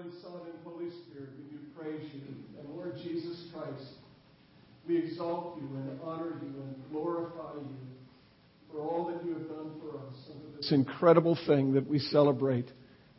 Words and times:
Father 0.00 0.08
and 0.08 0.22
Son 0.22 0.40
and 0.46 0.64
Holy 0.64 0.90
Spirit, 1.04 1.30
we 1.38 1.56
do 1.56 1.62
praise 1.78 2.10
you. 2.14 2.22
And 2.58 2.74
Lord 2.74 2.94
Jesus 3.02 3.46
Christ, 3.52 3.92
we 4.86 4.98
exalt 4.98 5.58
you 5.60 5.68
and 5.76 6.00
honor 6.02 6.32
you 6.40 6.62
and 6.62 6.74
glorify 6.90 7.54
you 7.56 7.76
for 8.70 8.80
all 8.80 9.06
that 9.06 9.24
you 9.24 9.34
have 9.34 9.48
done 9.48 9.72
for 9.80 9.98
us 9.98 10.14
this 10.56 10.72
incredible 10.72 11.38
thing 11.46 11.72
that 11.72 11.88
we 11.88 11.98
celebrate 11.98 12.70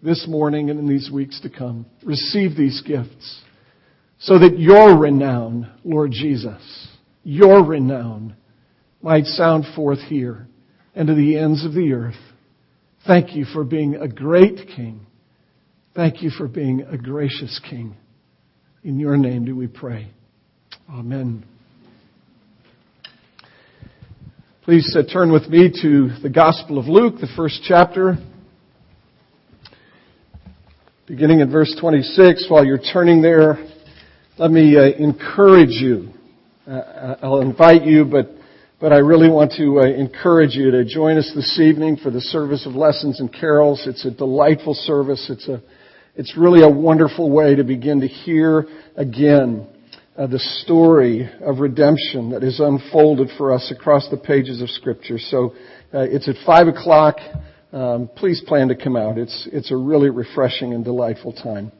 this 0.04 0.26
morning 0.28 0.70
and 0.70 0.80
in 0.80 0.88
these 0.88 1.10
weeks 1.12 1.40
to 1.42 1.50
come. 1.50 1.86
Receive 2.04 2.56
these 2.56 2.82
gifts 2.86 3.42
so 4.20 4.38
that 4.40 4.60
your 4.60 4.98
renown, 4.98 5.72
Lord 5.84 6.12
Jesus, 6.12 6.88
your 7.24 7.64
renown 7.66 8.36
might 9.02 9.26
sound 9.26 9.66
forth 9.76 10.00
here 10.00 10.48
and 10.96 11.08
to 11.08 11.16
the 11.16 11.38
ends 11.38 11.66
of 11.66 11.74
the 11.74 11.94
earth. 11.94 12.16
Thank 13.08 13.36
you 13.36 13.46
for 13.46 13.64
being 13.64 13.96
a 13.96 14.08
great 14.08 14.68
king. 14.76 15.08
Thank 15.94 16.24
you 16.24 16.30
for 16.30 16.48
being 16.48 16.84
a 16.84 16.98
gracious 16.98 17.60
king. 17.70 17.98
In 18.82 18.98
your 18.98 19.18
name 19.18 19.44
do 19.44 19.58
we 19.58 19.68
pray. 19.68 20.10
Amen. 20.90 21.44
Please 24.64 24.96
uh, 24.98 25.04
turn 25.12 25.34
with 25.34 25.50
me 25.50 25.70
to 25.82 26.12
the 26.24 26.30
Gospel 26.30 26.78
of 26.78 26.86
Luke, 26.86 27.16
the 27.20 27.28
first 27.36 27.60
chapter. 27.68 28.16
Beginning 31.08 31.42
at 31.42 31.50
verse 31.50 31.76
26, 31.82 32.46
while 32.48 32.64
you're 32.64 32.80
turning 32.80 33.22
there, 33.22 33.58
let 34.38 34.50
me 34.50 34.78
uh, 34.78 34.84
encourage 34.98 35.72
you. 35.72 36.12
Uh, 36.66 37.18
I'll 37.22 37.42
invite 37.42 37.84
you, 37.84 38.06
but 38.06 38.30
but 38.80 38.94
I 38.94 39.00
really 39.00 39.30
want 39.30 39.52
to 39.58 39.82
uh, 39.82 39.84
encourage 39.84 40.56
you 40.56 40.72
to 40.72 40.86
join 40.86 41.18
us 41.18 41.30
this 41.36 41.60
evening 41.60 41.98
for 41.98 42.12
the 42.12 42.22
service 42.22 42.66
of 42.66 42.76
lessons 42.76 43.20
and 43.20 43.32
carols. 43.32 43.84
It's 43.86 44.06
a 44.06 44.12
delightful 44.12 44.74
service. 44.74 45.30
It's 45.30 45.48
a, 45.50 45.62
it's 46.16 46.38
really 46.38 46.62
a 46.62 46.70
wonderful 46.70 47.32
way 47.32 47.56
to 47.56 47.64
begin 47.64 48.02
to 48.02 48.08
hear 48.08 48.66
again 48.98 49.68
uh, 50.18 50.28
the 50.28 50.40
story 50.40 51.30
of 51.42 51.60
redemption 51.60 52.32
that 52.32 52.44
is 52.44 52.60
unfolded 52.60 53.30
for 53.38 53.54
us 53.54 53.72
across 53.72 54.10
the 54.10 54.18
pages 54.18 54.62
of 54.62 54.70
Scripture. 54.70 55.18
So 55.18 55.56
uh, 55.94 56.02
it's 56.02 56.28
at 56.28 56.36
five 56.46 56.68
o'clock. 56.68 57.16
Um, 57.72 58.10
please 58.18 58.42
plan 58.46 58.68
to 58.68 58.76
come 58.76 58.98
out. 58.98 59.18
It's 59.18 59.48
it's 59.54 59.72
a 59.72 59.78
really 59.78 60.10
refreshing 60.10 60.74
and 60.74 60.84
delightful 60.84 61.32
time. 61.32 61.72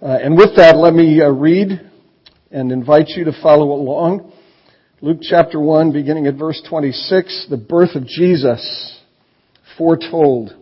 Uh, 0.00 0.18
and 0.22 0.36
with 0.36 0.56
that, 0.56 0.76
let 0.76 0.94
me 0.94 1.20
uh, 1.20 1.30
read 1.30 1.90
and 2.52 2.70
invite 2.70 3.08
you 3.08 3.24
to 3.24 3.32
follow 3.42 3.72
along. 3.72 4.32
Luke 5.00 5.18
chapter 5.20 5.58
1, 5.58 5.90
beginning 5.90 6.28
at 6.28 6.36
verse 6.36 6.62
26, 6.68 7.48
the 7.50 7.56
birth 7.56 7.96
of 7.96 8.06
Jesus 8.06 9.00
foretold. 9.76 10.61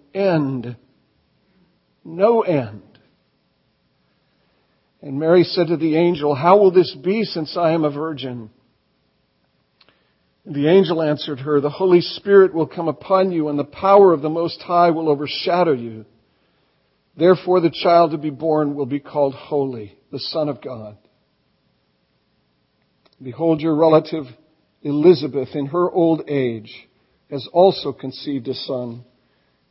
end. 0.13 0.75
No 2.03 2.41
end. 2.41 2.83
And 5.01 5.19
Mary 5.19 5.43
said 5.43 5.67
to 5.67 5.77
the 5.77 5.95
angel, 5.95 6.35
How 6.35 6.57
will 6.57 6.71
this 6.71 6.95
be 7.03 7.23
since 7.23 7.57
I 7.57 7.71
am 7.71 7.83
a 7.83 7.91
virgin? 7.91 8.51
The 10.45 10.67
angel 10.67 11.01
answered 11.01 11.39
her, 11.39 11.59
The 11.59 11.69
Holy 11.69 12.01
Spirit 12.01 12.53
will 12.53 12.67
come 12.67 12.87
upon 12.87 13.31
you, 13.31 13.49
and 13.49 13.57
the 13.57 13.63
power 13.63 14.13
of 14.13 14.21
the 14.21 14.29
Most 14.29 14.61
High 14.61 14.91
will 14.91 15.09
overshadow 15.09 15.73
you. 15.73 16.05
Therefore, 17.15 17.59
the 17.59 17.71
child 17.71 18.11
to 18.11 18.17
be 18.17 18.29
born 18.29 18.73
will 18.73 18.85
be 18.85 18.99
called 18.99 19.35
Holy, 19.35 19.97
the 20.11 20.19
Son 20.19 20.49
of 20.49 20.61
God. 20.61 20.97
Behold, 23.21 23.61
your 23.61 23.75
relative 23.75 24.25
Elizabeth, 24.81 25.49
in 25.53 25.67
her 25.67 25.91
old 25.91 26.23
age, 26.27 26.73
has 27.29 27.47
also 27.53 27.93
conceived 27.93 28.47
a 28.47 28.53
son, 28.53 29.05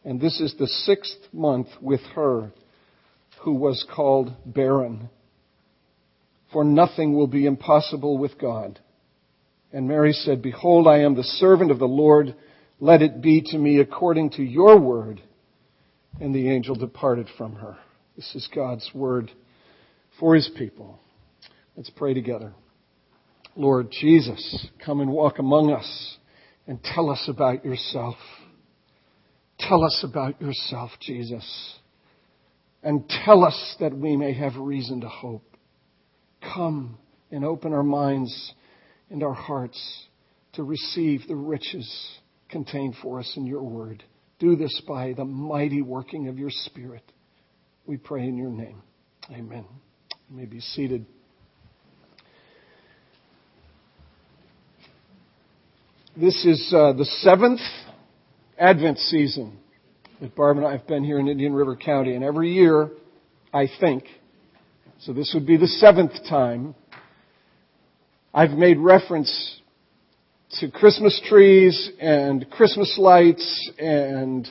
and 0.04 0.20
this 0.20 0.40
is 0.40 0.54
the 0.58 0.66
sixth 0.66 1.18
month 1.32 1.68
with 1.80 2.00
her 2.14 2.52
who 3.42 3.52
was 3.52 3.84
called 3.94 4.32
barren. 4.46 5.10
For 6.52 6.64
nothing 6.64 7.14
will 7.14 7.26
be 7.26 7.46
impossible 7.46 8.18
with 8.18 8.38
God. 8.38 8.80
And 9.72 9.86
Mary 9.86 10.12
said, 10.12 10.42
Behold, 10.42 10.88
I 10.88 11.00
am 11.00 11.14
the 11.14 11.22
servant 11.22 11.70
of 11.70 11.78
the 11.78 11.86
Lord. 11.86 12.34
Let 12.80 13.02
it 13.02 13.22
be 13.22 13.40
to 13.46 13.58
me 13.58 13.78
according 13.78 14.30
to 14.30 14.42
your 14.42 14.80
word. 14.80 15.22
And 16.20 16.34
the 16.34 16.50
angel 16.50 16.74
departed 16.74 17.28
from 17.38 17.54
her. 17.56 17.78
This 18.16 18.34
is 18.34 18.48
God's 18.52 18.90
word 18.94 19.30
for 20.18 20.34
his 20.34 20.50
people. 20.56 20.98
Let's 21.76 21.90
pray 21.90 22.14
together. 22.14 22.52
Lord 23.54 23.90
Jesus, 23.90 24.66
come 24.84 25.00
and 25.00 25.10
walk 25.10 25.38
among 25.38 25.72
us 25.72 26.16
and 26.66 26.82
tell 26.82 27.10
us 27.10 27.24
about 27.28 27.64
yourself. 27.64 28.16
Tell 29.68 29.84
us 29.84 30.04
about 30.08 30.40
yourself, 30.40 30.90
Jesus. 31.00 31.78
And 32.82 33.08
tell 33.24 33.44
us 33.44 33.76
that 33.80 33.96
we 33.96 34.16
may 34.16 34.32
have 34.32 34.56
reason 34.56 35.02
to 35.02 35.08
hope. 35.08 35.44
Come 36.54 36.98
and 37.30 37.44
open 37.44 37.72
our 37.72 37.82
minds 37.82 38.54
and 39.10 39.22
our 39.22 39.34
hearts 39.34 40.06
to 40.54 40.62
receive 40.62 41.22
the 41.28 41.36
riches 41.36 41.88
contained 42.48 42.94
for 43.02 43.20
us 43.20 43.32
in 43.36 43.46
your 43.46 43.62
word. 43.62 44.02
Do 44.38 44.56
this 44.56 44.80
by 44.88 45.12
the 45.12 45.24
mighty 45.24 45.82
working 45.82 46.28
of 46.28 46.38
your 46.38 46.50
Spirit. 46.50 47.02
We 47.86 47.98
pray 47.98 48.22
in 48.22 48.36
your 48.36 48.50
name. 48.50 48.82
Amen. 49.30 49.66
You 50.30 50.36
may 50.36 50.46
be 50.46 50.60
seated. 50.60 51.04
This 56.16 56.44
is 56.44 56.72
uh, 56.74 56.92
the 56.94 57.04
seventh 57.04 57.60
Advent 58.60 58.98
season 58.98 59.56
that 60.20 60.36
Barb 60.36 60.58
and 60.58 60.66
I 60.66 60.72
have 60.72 60.86
been 60.86 61.02
here 61.02 61.18
in 61.18 61.28
Indian 61.28 61.54
River 61.54 61.76
County, 61.76 62.14
and 62.14 62.22
every 62.22 62.52
year, 62.52 62.90
I 63.54 63.68
think, 63.80 64.04
so 64.98 65.14
this 65.14 65.32
would 65.32 65.46
be 65.46 65.56
the 65.56 65.66
seventh 65.66 66.12
time, 66.28 66.74
I've 68.34 68.50
made 68.50 68.76
reference 68.76 69.60
to 70.60 70.70
Christmas 70.70 71.18
trees 71.26 71.90
and 72.00 72.50
Christmas 72.50 72.96
lights 72.98 73.70
and 73.78 74.46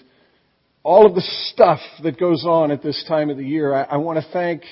all 0.82 1.06
of 1.06 1.14
the 1.14 1.22
stuff 1.52 1.80
that 2.02 2.20
goes 2.20 2.46
on 2.46 2.72
at 2.72 2.82
this 2.82 3.06
time 3.08 3.30
of 3.30 3.38
the 3.38 3.46
year. 3.46 3.76
I, 3.76 3.84
I 3.84 3.98
want 3.98 4.18
to 4.18 4.32
thank 4.34 4.64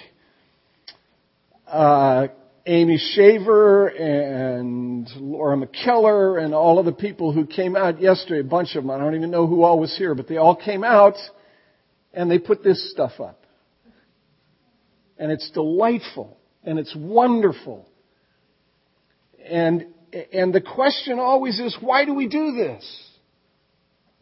uh, 1.67 2.29
Amy 2.67 2.97
Shaver 2.97 3.87
and 3.87 5.09
Laura 5.15 5.55
McKellar 5.55 6.43
and 6.43 6.53
all 6.53 6.79
of 6.79 6.85
the 6.85 6.91
people 6.91 7.31
who 7.31 7.45
came 7.45 7.77
out 7.77 8.01
yesterday, 8.01 8.41
a 8.41 8.43
bunch 8.43 8.75
of 8.75 8.83
them. 8.83 8.91
I 8.91 8.97
don't 8.97 9.15
even 9.15 9.31
know 9.31 9.47
who 9.47 9.63
all 9.63 9.79
was 9.79 9.95
here, 9.97 10.13
but 10.13 10.27
they 10.27 10.35
all 10.35 10.55
came 10.55 10.83
out 10.83 11.15
and 12.13 12.29
they 12.29 12.39
put 12.39 12.65
this 12.65 12.91
stuff 12.91 13.21
up. 13.21 13.45
And 15.17 15.31
it's 15.31 15.49
delightful 15.51 16.37
and 16.63 16.77
it's 16.77 16.93
wonderful. 16.93 17.87
And 19.49 19.85
and 20.33 20.53
the 20.53 20.61
question 20.61 21.19
always 21.19 21.59
is, 21.59 21.77
why 21.79 22.03
do 22.03 22.13
we 22.13 22.27
do 22.27 22.53
this? 22.53 23.09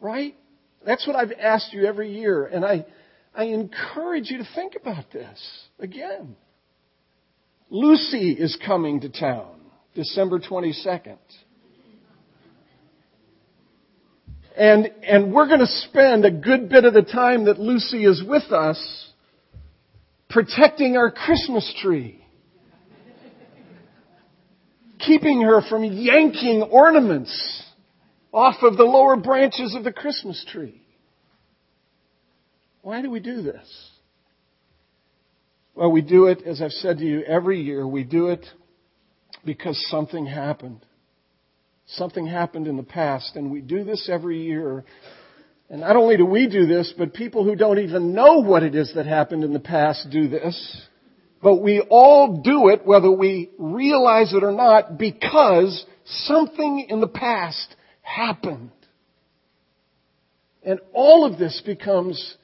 Right? 0.00 0.36
That's 0.84 1.04
what 1.06 1.16
I've 1.16 1.32
asked 1.32 1.72
you 1.72 1.84
every 1.84 2.12
year. 2.12 2.46
And 2.46 2.64
I, 2.64 2.86
I 3.34 3.44
encourage 3.44 4.30
you 4.30 4.38
to 4.38 4.48
think 4.54 4.76
about 4.80 5.10
this 5.12 5.38
again. 5.80 6.36
Lucy 7.70 8.32
is 8.32 8.56
coming 8.64 9.00
to 9.00 9.08
town 9.08 9.60
December 9.94 10.38
22nd. 10.38 11.18
And, 14.56 14.90
and 15.02 15.32
we're 15.34 15.48
going 15.48 15.60
to 15.60 15.66
spend 15.66 16.24
a 16.24 16.30
good 16.30 16.68
bit 16.68 16.84
of 16.84 16.94
the 16.94 17.02
time 17.02 17.44
that 17.44 17.58
Lucy 17.58 18.04
is 18.04 18.22
with 18.26 18.52
us 18.52 19.10
protecting 20.30 20.96
our 20.96 21.10
Christmas 21.10 21.74
tree. 21.82 22.22
Keeping 24.98 25.42
her 25.42 25.60
from 25.68 25.84
yanking 25.84 26.62
ornaments 26.62 27.64
off 28.32 28.56
of 28.62 28.76
the 28.76 28.84
lower 28.84 29.16
branches 29.16 29.74
of 29.74 29.84
the 29.84 29.92
Christmas 29.92 30.44
tree. 30.50 30.82
Why 32.82 33.02
do 33.02 33.10
we 33.10 33.20
do 33.20 33.42
this? 33.42 33.90
Well, 35.76 35.92
we 35.92 36.00
do 36.00 36.28
it, 36.28 36.42
as 36.46 36.62
I've 36.62 36.72
said 36.72 36.96
to 36.98 37.04
you, 37.04 37.22
every 37.22 37.60
year. 37.60 37.86
We 37.86 38.02
do 38.02 38.28
it 38.28 38.46
because 39.44 39.78
something 39.90 40.24
happened. 40.24 40.80
Something 41.84 42.26
happened 42.26 42.66
in 42.66 42.78
the 42.78 42.82
past, 42.82 43.36
and 43.36 43.52
we 43.52 43.60
do 43.60 43.84
this 43.84 44.08
every 44.10 44.42
year. 44.42 44.86
And 45.68 45.82
not 45.82 45.96
only 45.96 46.16
do 46.16 46.24
we 46.24 46.48
do 46.48 46.66
this, 46.66 46.94
but 46.96 47.12
people 47.12 47.44
who 47.44 47.56
don't 47.56 47.78
even 47.78 48.14
know 48.14 48.38
what 48.38 48.62
it 48.62 48.74
is 48.74 48.92
that 48.94 49.04
happened 49.04 49.44
in 49.44 49.52
the 49.52 49.60
past 49.60 50.08
do 50.10 50.28
this. 50.28 50.86
But 51.42 51.56
we 51.56 51.80
all 51.90 52.40
do 52.42 52.68
it, 52.68 52.86
whether 52.86 53.12
we 53.12 53.50
realize 53.58 54.32
it 54.32 54.42
or 54.42 54.52
not, 54.52 54.96
because 54.96 55.84
something 56.06 56.86
in 56.88 57.02
the 57.02 57.06
past 57.06 57.76
happened. 58.00 58.70
And 60.62 60.80
all 60.94 61.26
of 61.30 61.38
this 61.38 61.62
becomes 61.66 62.36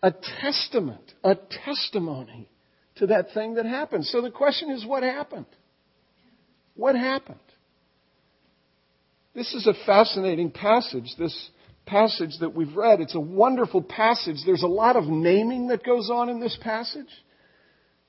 a 0.00 0.12
testament, 0.40 1.12
a 1.24 1.34
testimony 1.64 2.48
to 2.96 3.06
that 3.08 3.32
thing 3.32 3.54
that 3.54 3.66
happened. 3.66 4.04
So 4.06 4.20
the 4.20 4.30
question 4.30 4.70
is, 4.70 4.84
what 4.84 5.02
happened? 5.02 5.46
What 6.74 6.94
happened? 6.94 7.38
This 9.34 9.54
is 9.54 9.66
a 9.66 9.74
fascinating 9.86 10.50
passage, 10.50 11.14
this 11.18 11.50
passage 11.86 12.32
that 12.40 12.54
we've 12.54 12.74
read. 12.76 13.00
It's 13.00 13.14
a 13.14 13.20
wonderful 13.20 13.82
passage. 13.82 14.36
There's 14.44 14.62
a 14.62 14.68
lot 14.68 14.96
of 14.96 15.04
naming 15.04 15.68
that 15.68 15.84
goes 15.84 16.10
on 16.10 16.28
in 16.28 16.38
this 16.38 16.56
passage. 16.60 17.08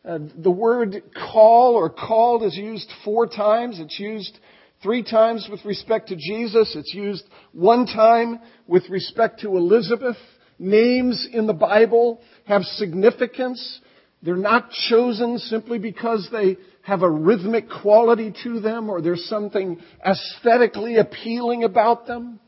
Uh, 0.06 0.20
the 0.38 0.52
word 0.52 1.02
call 1.32 1.76
or 1.76 1.90
called 1.90 2.44
is 2.44 2.56
used 2.56 2.92
four 3.06 3.26
times. 3.26 3.80
It's 3.80 3.98
used 4.00 4.38
three 4.82 5.02
times 5.02 5.48
with 5.50 5.64
respect 5.64 6.10
to 6.10 6.16
Jesus. 6.18 6.76
It's 6.76 6.94
used 6.94 7.24
one 7.54 7.86
time 7.86 8.40
with 8.68 8.90
respect 8.90 9.40
to 9.42 9.56
Elizabeth. 9.56 10.18
Names 10.60 11.26
in 11.32 11.48
the 11.48 11.54
Bible 11.54 12.22
have 12.46 12.64
significance. 12.64 13.80
They're 14.24 14.36
not 14.36 14.72
chosen 14.90 15.38
simply 15.38 15.80
because 15.80 16.30
they 16.32 16.58
have 16.82 17.02
a 17.02 17.10
rhythmic 17.10 17.66
quality 17.82 18.34
to 18.44 18.62
them 18.62 18.90
or 18.90 19.02
there's 19.02 19.26
something 19.26 19.80
aesthetically 20.06 20.96
appealing 20.96 21.64
about 21.66 22.08
them. 22.08 22.40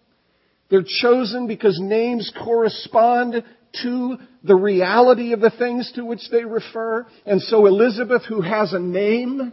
They're 0.70 0.86
chosen 1.02 1.48
because 1.48 1.78
names 1.80 2.32
correspond 2.44 3.44
to 3.84 4.18
the 4.44 4.56
reality 4.56 5.34
of 5.34 5.42
the 5.42 5.52
things 5.52 5.92
to 5.96 6.06
which 6.06 6.22
they 6.32 6.46
refer. 6.46 7.06
And 7.26 7.42
so 7.42 7.66
Elizabeth, 7.66 8.24
who 8.28 8.42
has 8.42 8.72
a 8.72 8.80
name, 8.80 9.52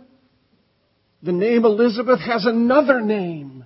the 1.23 1.33
name 1.33 1.65
Elizabeth 1.65 2.21
has 2.21 2.47
another 2.47 3.01
name. 3.01 3.65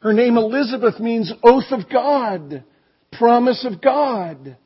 Her 0.00 0.12
name 0.12 0.36
Elizabeth 0.36 0.98
means 0.98 1.32
oath 1.44 1.70
of 1.70 1.88
God, 1.88 2.64
promise 3.12 3.64
of 3.64 3.80
God. 3.80 4.56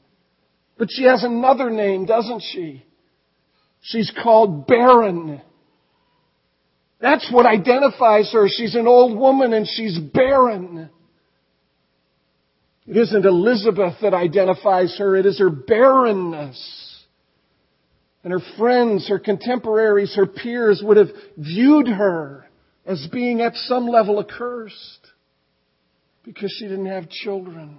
But 0.78 0.88
she 0.90 1.05
has 1.05 1.25
another 1.25 1.70
name, 1.70 2.05
doesn't 2.05 2.43
she? 2.52 2.84
She's 3.81 4.12
called 4.23 4.67
barren. 4.67 5.40
That's 7.00 7.31
what 7.32 7.46
identifies 7.46 8.32
her. 8.32 8.46
She's 8.49 8.75
an 8.75 8.87
old 8.87 9.19
woman 9.19 9.52
and 9.52 9.67
she's 9.67 9.99
barren. 9.99 10.90
It 12.87 12.96
isn't 12.96 13.25
Elizabeth 13.25 13.94
that 14.02 14.14
identifies 14.14 14.96
her, 14.99 15.17
it 15.17 15.26
is 15.26 15.38
her 15.38 15.50
barrenness. 15.50 17.05
And 18.23 18.32
her 18.32 18.40
friends, 18.58 19.08
her 19.08 19.19
contemporaries, 19.19 20.14
her 20.17 20.26
peers 20.26 20.82
would 20.84 20.96
have 20.96 21.11
viewed 21.37 21.87
her 21.87 22.46
as 22.84 23.06
being 23.12 23.40
at 23.40 23.55
some 23.55 23.87
level 23.87 24.20
accursed 24.20 25.06
because 26.25 26.52
she 26.58 26.67
didn't 26.67 26.87
have 26.87 27.08
children. 27.08 27.78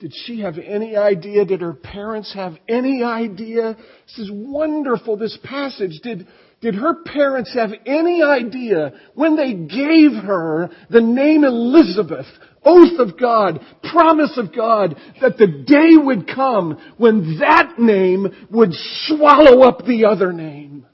Did 0.00 0.14
she 0.14 0.40
have 0.40 0.58
any 0.58 0.96
idea? 0.96 1.44
Did 1.44 1.60
her 1.60 1.72
parents 1.74 2.32
have 2.34 2.54
any 2.68 3.02
idea? 3.02 3.76
This 4.06 4.18
is 4.18 4.30
wonderful, 4.32 5.16
this 5.16 5.36
passage. 5.42 6.00
Did, 6.04 6.28
did 6.60 6.76
her 6.76 7.02
parents 7.02 7.52
have 7.54 7.70
any 7.84 8.22
idea 8.22 8.92
when 9.14 9.34
they 9.34 9.54
gave 9.54 10.12
her 10.22 10.70
the 10.88 11.00
name 11.00 11.42
Elizabeth, 11.42 12.26
oath 12.64 13.00
of 13.00 13.18
God, 13.18 13.60
promise 13.90 14.38
of 14.38 14.54
God, 14.54 14.94
that 15.20 15.36
the 15.36 15.64
day 15.66 15.96
would 15.96 16.28
come 16.28 16.78
when 16.96 17.38
that 17.40 17.74
name 17.78 18.28
would 18.52 18.70
swallow 19.06 19.62
up 19.62 19.84
the 19.84 20.04
other 20.04 20.32
name 20.32 20.86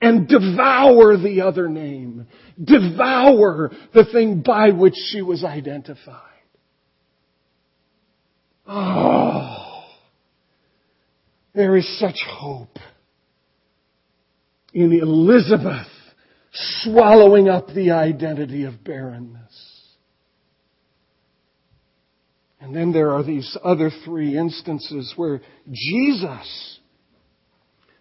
and 0.00 0.28
devour 0.28 1.16
the 1.16 1.40
other 1.44 1.68
name, 1.68 2.28
devour 2.62 3.72
the 3.92 4.04
thing 4.12 4.42
by 4.46 4.70
which 4.70 4.94
she 5.10 5.22
was 5.22 5.42
identified? 5.42 6.27
Oh, 8.70 9.84
there 11.54 11.74
is 11.74 11.98
such 11.98 12.18
hope 12.28 12.76
in 14.74 14.92
Elizabeth 14.92 15.86
swallowing 16.52 17.48
up 17.48 17.68
the 17.68 17.92
identity 17.92 18.64
of 18.64 18.84
barrenness. 18.84 19.86
And 22.60 22.76
then 22.76 22.92
there 22.92 23.12
are 23.12 23.22
these 23.22 23.56
other 23.64 23.90
three 24.04 24.36
instances 24.36 25.14
where 25.16 25.40
Jesus, 25.70 26.78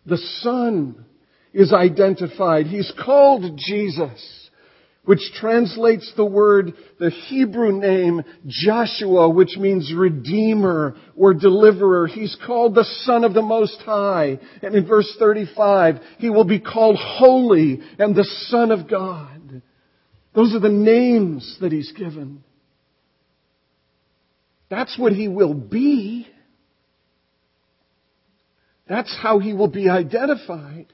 the 0.06 0.18
Son, 0.42 1.06
is 1.54 1.72
identified. 1.72 2.66
He's 2.66 2.92
called 3.04 3.58
Jesus 3.58 4.47
which 5.07 5.31
translates 5.36 6.12
the 6.18 6.25
word, 6.25 6.74
the 7.00 7.09
Hebrew 7.09 7.71
name 7.71 8.24
Joshua, 8.45 9.30
which 9.30 9.56
means 9.57 9.94
redeemer 9.95 10.98
or 11.15 11.33
deliverer. 11.33 12.07
He's 12.07 12.36
called 12.45 12.75
the 12.75 12.83
Son 13.04 13.24
of 13.24 13.33
the 13.33 13.42
Most 13.42 13.81
High. 13.86 14.38
And 14.62 14.75
in 14.75 14.86
verse 14.86 15.15
35, 15.18 16.01
he 16.18 16.30
will 16.30 16.44
be 16.44 16.59
called 16.59 16.98
Holy 17.00 17.80
and 17.98 18.18
the 18.18 18.27
Son 18.50 18.69
of 18.69 18.89
God. 18.89 19.62
Those 20.36 20.54
are 20.54 20.59
the 20.59 20.68
names 20.68 21.57
that 21.62 21.71
he's 21.71 21.94
given. 21.94 22.44
That's 24.69 25.00
what 25.00 25.13
he 25.13 25.30
will 25.30 25.54
be. 25.54 26.28
That's 28.90 29.18
how 29.21 29.40
he 29.40 29.54
will 29.54 29.69
be 29.69 29.87
identified. 29.87 30.87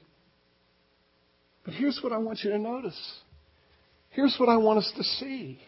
But 1.64 1.74
here's 1.74 1.98
what 2.00 2.12
I 2.12 2.18
want 2.18 2.44
you 2.44 2.50
to 2.50 2.58
notice. 2.58 3.23
Here's 4.14 4.36
what 4.38 4.48
I 4.48 4.56
want 4.56 4.78
us 4.78 4.92
to 4.96 5.02
see. 5.02 5.58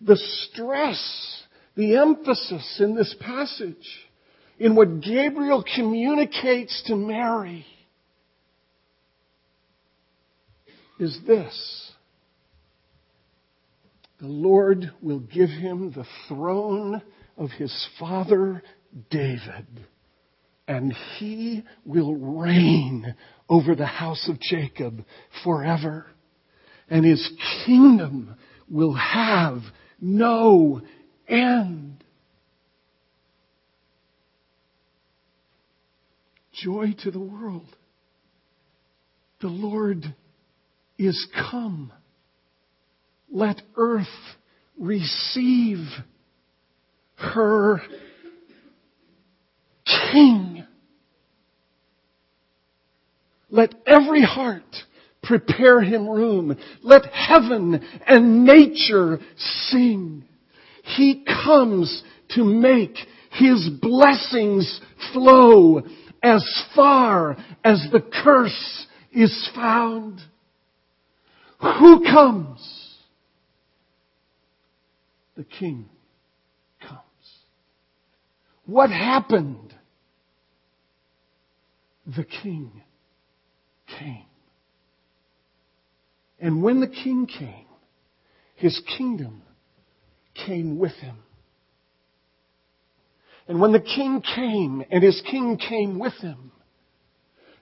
The 0.00 0.16
stress, 0.16 1.42
the 1.74 1.96
emphasis 1.96 2.80
in 2.80 2.94
this 2.94 3.14
passage, 3.20 3.86
in 4.58 4.76
what 4.76 5.00
Gabriel 5.00 5.64
communicates 5.74 6.82
to 6.86 6.94
Mary, 6.94 7.66
is 11.00 11.18
this. 11.26 11.92
The 14.20 14.28
Lord 14.28 14.92
will 15.02 15.20
give 15.20 15.50
him 15.50 15.92
the 15.92 16.06
throne 16.28 17.02
of 17.36 17.50
his 17.50 17.88
father 17.98 18.62
David, 19.10 19.66
and 20.68 20.92
he 21.18 21.64
will 21.84 22.14
reign 22.14 23.14
over 23.48 23.74
the 23.74 23.86
house 23.86 24.28
of 24.28 24.40
Jacob 24.40 25.04
forever 25.44 26.06
and 26.88 27.04
his 27.04 27.30
kingdom 27.64 28.36
will 28.68 28.94
have 28.94 29.60
no 30.00 30.82
end. 31.28 32.04
Joy 36.52 36.94
to 37.02 37.10
the 37.10 37.20
world. 37.20 37.76
The 39.40 39.48
Lord 39.48 40.14
is 40.98 41.26
come. 41.50 41.92
Let 43.30 43.60
earth 43.76 44.06
receive 44.78 45.78
her 47.16 47.80
King. 50.12 50.64
Let 53.50 53.74
every 53.86 54.22
heart 54.22 54.64
prepare 55.26 55.80
him 55.80 56.08
room. 56.08 56.56
Let 56.82 57.06
heaven 57.06 57.84
and 58.06 58.44
nature 58.44 59.18
sing. 59.36 60.24
He 60.82 61.24
comes 61.24 62.02
to 62.34 62.44
make 62.44 62.96
his 63.32 63.68
blessings 63.80 64.80
flow 65.12 65.82
as 66.22 66.64
far 66.74 67.36
as 67.64 67.86
the 67.92 68.00
curse 68.22 68.86
is 69.12 69.50
found. 69.54 70.20
Who 71.60 72.04
comes? 72.04 72.86
the 75.36 75.44
king 75.44 75.88
comes. 76.80 77.00
What 78.64 78.90
happened? 78.90 79.74
The 82.16 82.24
king 82.24 82.70
came. 83.98 84.24
And 86.38 86.62
when 86.62 86.80
the 86.80 86.88
king 86.88 87.26
came, 87.26 87.66
his 88.54 88.80
kingdom 88.96 89.42
came 90.34 90.78
with 90.78 90.92
him. 90.92 91.18
And 93.48 93.60
when 93.60 93.72
the 93.72 93.80
king 93.80 94.22
came 94.22 94.84
and 94.90 95.02
his 95.02 95.22
king 95.30 95.56
came 95.56 95.98
with 95.98 96.14
him, 96.14 96.52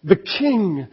the 0.03 0.17
king 0.17 0.89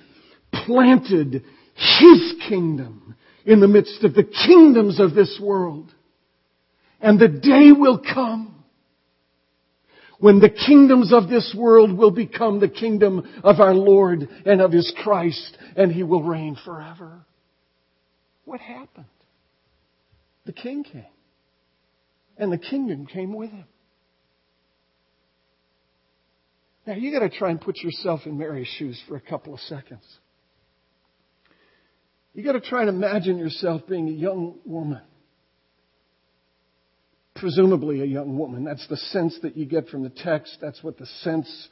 planted 0.66 1.44
his 1.76 2.34
kingdom 2.48 3.16
in 3.46 3.60
the 3.60 3.68
midst 3.68 4.04
of 4.04 4.14
the 4.14 4.24
kingdoms 4.24 5.00
of 5.00 5.14
this 5.14 5.40
world. 5.42 5.94
And 7.00 7.20
the 7.20 7.28
day 7.28 7.72
will 7.72 8.00
come 8.00 8.64
when 10.20 10.40
the 10.40 10.50
kingdoms 10.50 11.12
of 11.12 11.30
this 11.30 11.56
world 11.58 11.98
will 11.98 12.12
become 12.12 12.60
the 12.60 12.70
kingdom 12.70 13.28
of 13.44 13.60
our 13.60 13.74
Lord 13.74 14.30
and 14.46 14.62
of 14.62 14.72
His 14.72 14.94
Christ, 15.04 15.58
and 15.76 15.92
He 15.92 16.04
will 16.04 16.22
reign 16.22 16.56
forever. 16.64 17.26
What 18.46 18.60
happened? 18.60 19.06
The 20.46 20.54
king 20.54 20.84
came. 20.84 21.06
And 22.38 22.52
the 22.52 22.58
kingdom 22.58 23.06
came 23.06 23.34
with 23.34 23.52
him. 23.52 23.66
Now 26.88 26.96
you 26.96 27.12
gotta 27.12 27.30
try 27.30 27.52
and 27.52 27.62
put 27.62 27.78
yourself 27.78 28.22
in 28.26 28.38
Mary's 28.38 28.68
shoes 28.68 29.02
for 29.08 29.16
a 29.16 29.22
couple 29.22 29.54
of 29.54 29.60
seconds. 29.62 30.04
You 32.34 32.44
gotta 32.44 32.62
try 32.62 32.82
and 32.82 32.90
imagine 32.90 33.38
yourself 33.38 33.84
being 33.88 34.08
a 34.08 34.12
young 34.12 34.56
woman. 34.66 35.02
Presumably 37.36 38.02
a 38.02 38.06
young 38.06 38.38
woman. 38.38 38.64
That's 38.64 38.88
the 38.88 38.98
sense 38.98 39.38
that 39.44 39.56
you 39.56 39.66
get 39.66 39.90
from 39.90 40.04
the 40.04 40.10
text. 40.10 40.58
That's 40.60 40.84
what 40.84 40.98
the 40.98 41.06
sense 41.22 41.70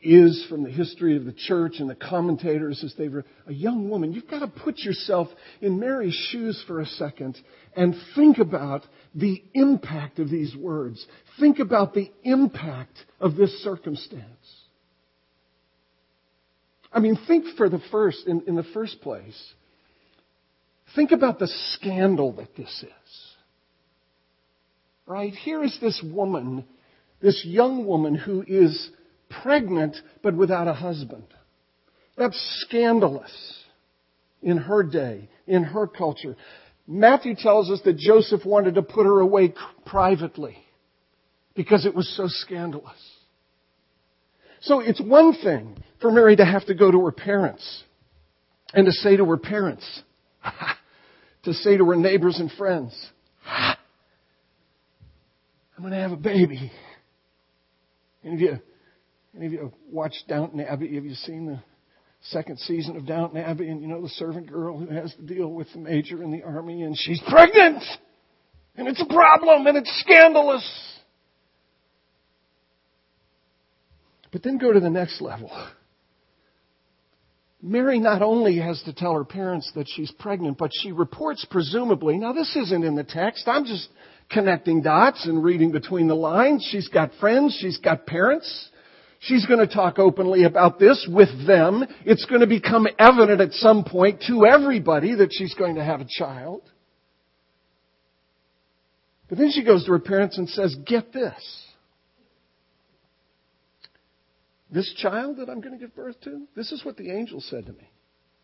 is 0.00 0.46
from 0.48 0.62
the 0.62 0.70
history 0.70 1.16
of 1.16 1.24
the 1.24 1.32
church 1.32 1.74
and 1.80 1.90
the 1.90 1.94
commentators 1.94 2.84
as 2.84 2.94
they 2.96 3.08
were 3.08 3.24
a 3.46 3.52
young 3.52 3.88
woman. 3.88 4.12
You've 4.12 4.30
got 4.30 4.40
to 4.40 4.48
put 4.48 4.78
yourself 4.78 5.28
in 5.60 5.80
Mary's 5.80 6.14
shoes 6.30 6.62
for 6.66 6.80
a 6.80 6.86
second 6.86 7.36
and 7.74 7.96
think 8.14 8.38
about 8.38 8.86
the 9.14 9.42
impact 9.54 10.20
of 10.20 10.30
these 10.30 10.54
words. 10.54 11.04
Think 11.40 11.58
about 11.58 11.94
the 11.94 12.12
impact 12.22 12.96
of 13.20 13.34
this 13.34 13.50
circumstance. 13.64 14.24
I 16.92 17.00
mean, 17.00 17.18
think 17.26 17.56
for 17.56 17.68
the 17.68 17.80
first, 17.90 18.26
in, 18.26 18.42
in 18.46 18.54
the 18.54 18.62
first 18.62 19.00
place, 19.00 19.52
think 20.94 21.10
about 21.10 21.40
the 21.40 21.48
scandal 21.74 22.32
that 22.34 22.54
this 22.56 22.84
is. 22.84 23.14
Right? 25.06 25.32
Here 25.32 25.62
is 25.64 25.76
this 25.80 26.02
woman, 26.04 26.64
this 27.20 27.44
young 27.44 27.84
woman 27.84 28.14
who 28.14 28.44
is 28.46 28.90
pregnant 29.42 29.96
but 30.22 30.34
without 30.34 30.68
a 30.68 30.72
husband. 30.72 31.24
That's 32.16 32.38
scandalous 32.66 33.32
in 34.42 34.56
her 34.56 34.82
day, 34.82 35.28
in 35.46 35.64
her 35.64 35.86
culture. 35.86 36.36
Matthew 36.86 37.34
tells 37.36 37.70
us 37.70 37.80
that 37.84 37.96
Joseph 37.96 38.44
wanted 38.44 38.74
to 38.74 38.82
put 38.82 39.04
her 39.04 39.20
away 39.20 39.54
privately 39.86 40.56
because 41.54 41.86
it 41.86 41.94
was 41.94 42.08
so 42.16 42.24
scandalous. 42.26 42.98
So 44.62 44.80
it's 44.80 45.00
one 45.00 45.34
thing 45.34 45.76
for 46.00 46.10
Mary 46.10 46.36
to 46.36 46.44
have 46.44 46.66
to 46.66 46.74
go 46.74 46.90
to 46.90 47.04
her 47.04 47.12
parents 47.12 47.84
and 48.72 48.86
to 48.86 48.92
say 48.92 49.16
to 49.16 49.24
her 49.26 49.36
parents, 49.36 50.02
to 51.44 51.52
say 51.52 51.76
to 51.76 51.84
her 51.84 51.96
neighbors 51.96 52.38
and 52.40 52.50
friends, 52.52 52.94
ah, 53.46 53.78
I'm 55.76 55.82
going 55.82 55.92
to 55.92 56.00
have 56.00 56.12
a 56.12 56.16
baby. 56.16 56.72
Any 58.24 58.34
of 58.34 58.40
you 58.40 58.58
any 59.36 59.46
of 59.46 59.52
you 59.52 59.58
have 59.60 59.72
watched 59.90 60.24
Downton 60.28 60.60
Abbey? 60.60 60.94
Have 60.94 61.04
you 61.04 61.14
seen 61.14 61.46
the 61.46 61.60
second 62.22 62.58
season 62.60 62.96
of 62.96 63.06
Downton 63.06 63.38
Abbey? 63.38 63.68
And 63.68 63.80
you 63.80 63.88
know 63.88 64.02
the 64.02 64.08
servant 64.10 64.50
girl 64.50 64.78
who 64.78 64.86
has 64.86 65.14
to 65.14 65.22
deal 65.22 65.48
with 65.48 65.68
the 65.72 65.78
major 65.78 66.22
in 66.22 66.32
the 66.32 66.42
army 66.42 66.82
and 66.82 66.96
she's 66.96 67.20
pregnant! 67.28 67.82
And 68.76 68.86
it's 68.88 69.02
a 69.02 69.12
problem 69.12 69.66
and 69.66 69.76
it's 69.76 70.00
scandalous! 70.00 70.94
But 74.30 74.42
then 74.42 74.58
go 74.58 74.72
to 74.72 74.80
the 74.80 74.90
next 74.90 75.20
level. 75.20 75.50
Mary 77.60 77.98
not 77.98 78.22
only 78.22 78.58
has 78.58 78.80
to 78.84 78.92
tell 78.92 79.14
her 79.14 79.24
parents 79.24 79.72
that 79.74 79.86
she's 79.88 80.12
pregnant, 80.12 80.58
but 80.58 80.70
she 80.72 80.92
reports 80.92 81.44
presumably, 81.50 82.16
now 82.16 82.32
this 82.32 82.54
isn't 82.54 82.84
in 82.84 82.94
the 82.94 83.02
text, 83.02 83.48
I'm 83.48 83.64
just 83.64 83.88
connecting 84.30 84.82
dots 84.82 85.26
and 85.26 85.42
reading 85.42 85.72
between 85.72 86.06
the 86.06 86.14
lines. 86.14 86.66
She's 86.70 86.88
got 86.88 87.10
friends, 87.18 87.56
she's 87.60 87.78
got 87.78 88.06
parents. 88.06 88.70
She's 89.20 89.46
going 89.46 89.66
to 89.66 89.72
talk 89.72 89.98
openly 89.98 90.44
about 90.44 90.78
this 90.78 91.08
with 91.10 91.46
them. 91.46 91.84
It's 92.04 92.24
going 92.26 92.40
to 92.40 92.46
become 92.46 92.86
evident 92.98 93.40
at 93.40 93.52
some 93.52 93.84
point 93.84 94.22
to 94.28 94.46
everybody 94.46 95.16
that 95.16 95.32
she's 95.32 95.54
going 95.54 95.74
to 95.74 95.84
have 95.84 96.00
a 96.00 96.06
child. 96.08 96.62
But 99.28 99.38
then 99.38 99.50
she 99.50 99.64
goes 99.64 99.84
to 99.84 99.92
her 99.92 99.98
parents 99.98 100.38
and 100.38 100.48
says, 100.48 100.76
Get 100.86 101.12
this. 101.12 101.64
This 104.70 104.92
child 104.98 105.38
that 105.38 105.48
I'm 105.48 105.60
going 105.60 105.78
to 105.78 105.80
give 105.80 105.96
birth 105.96 106.20
to, 106.22 106.46
this 106.54 106.72
is 106.72 106.84
what 106.84 106.96
the 106.96 107.10
angel 107.10 107.40
said 107.40 107.66
to 107.66 107.72
me. 107.72 107.90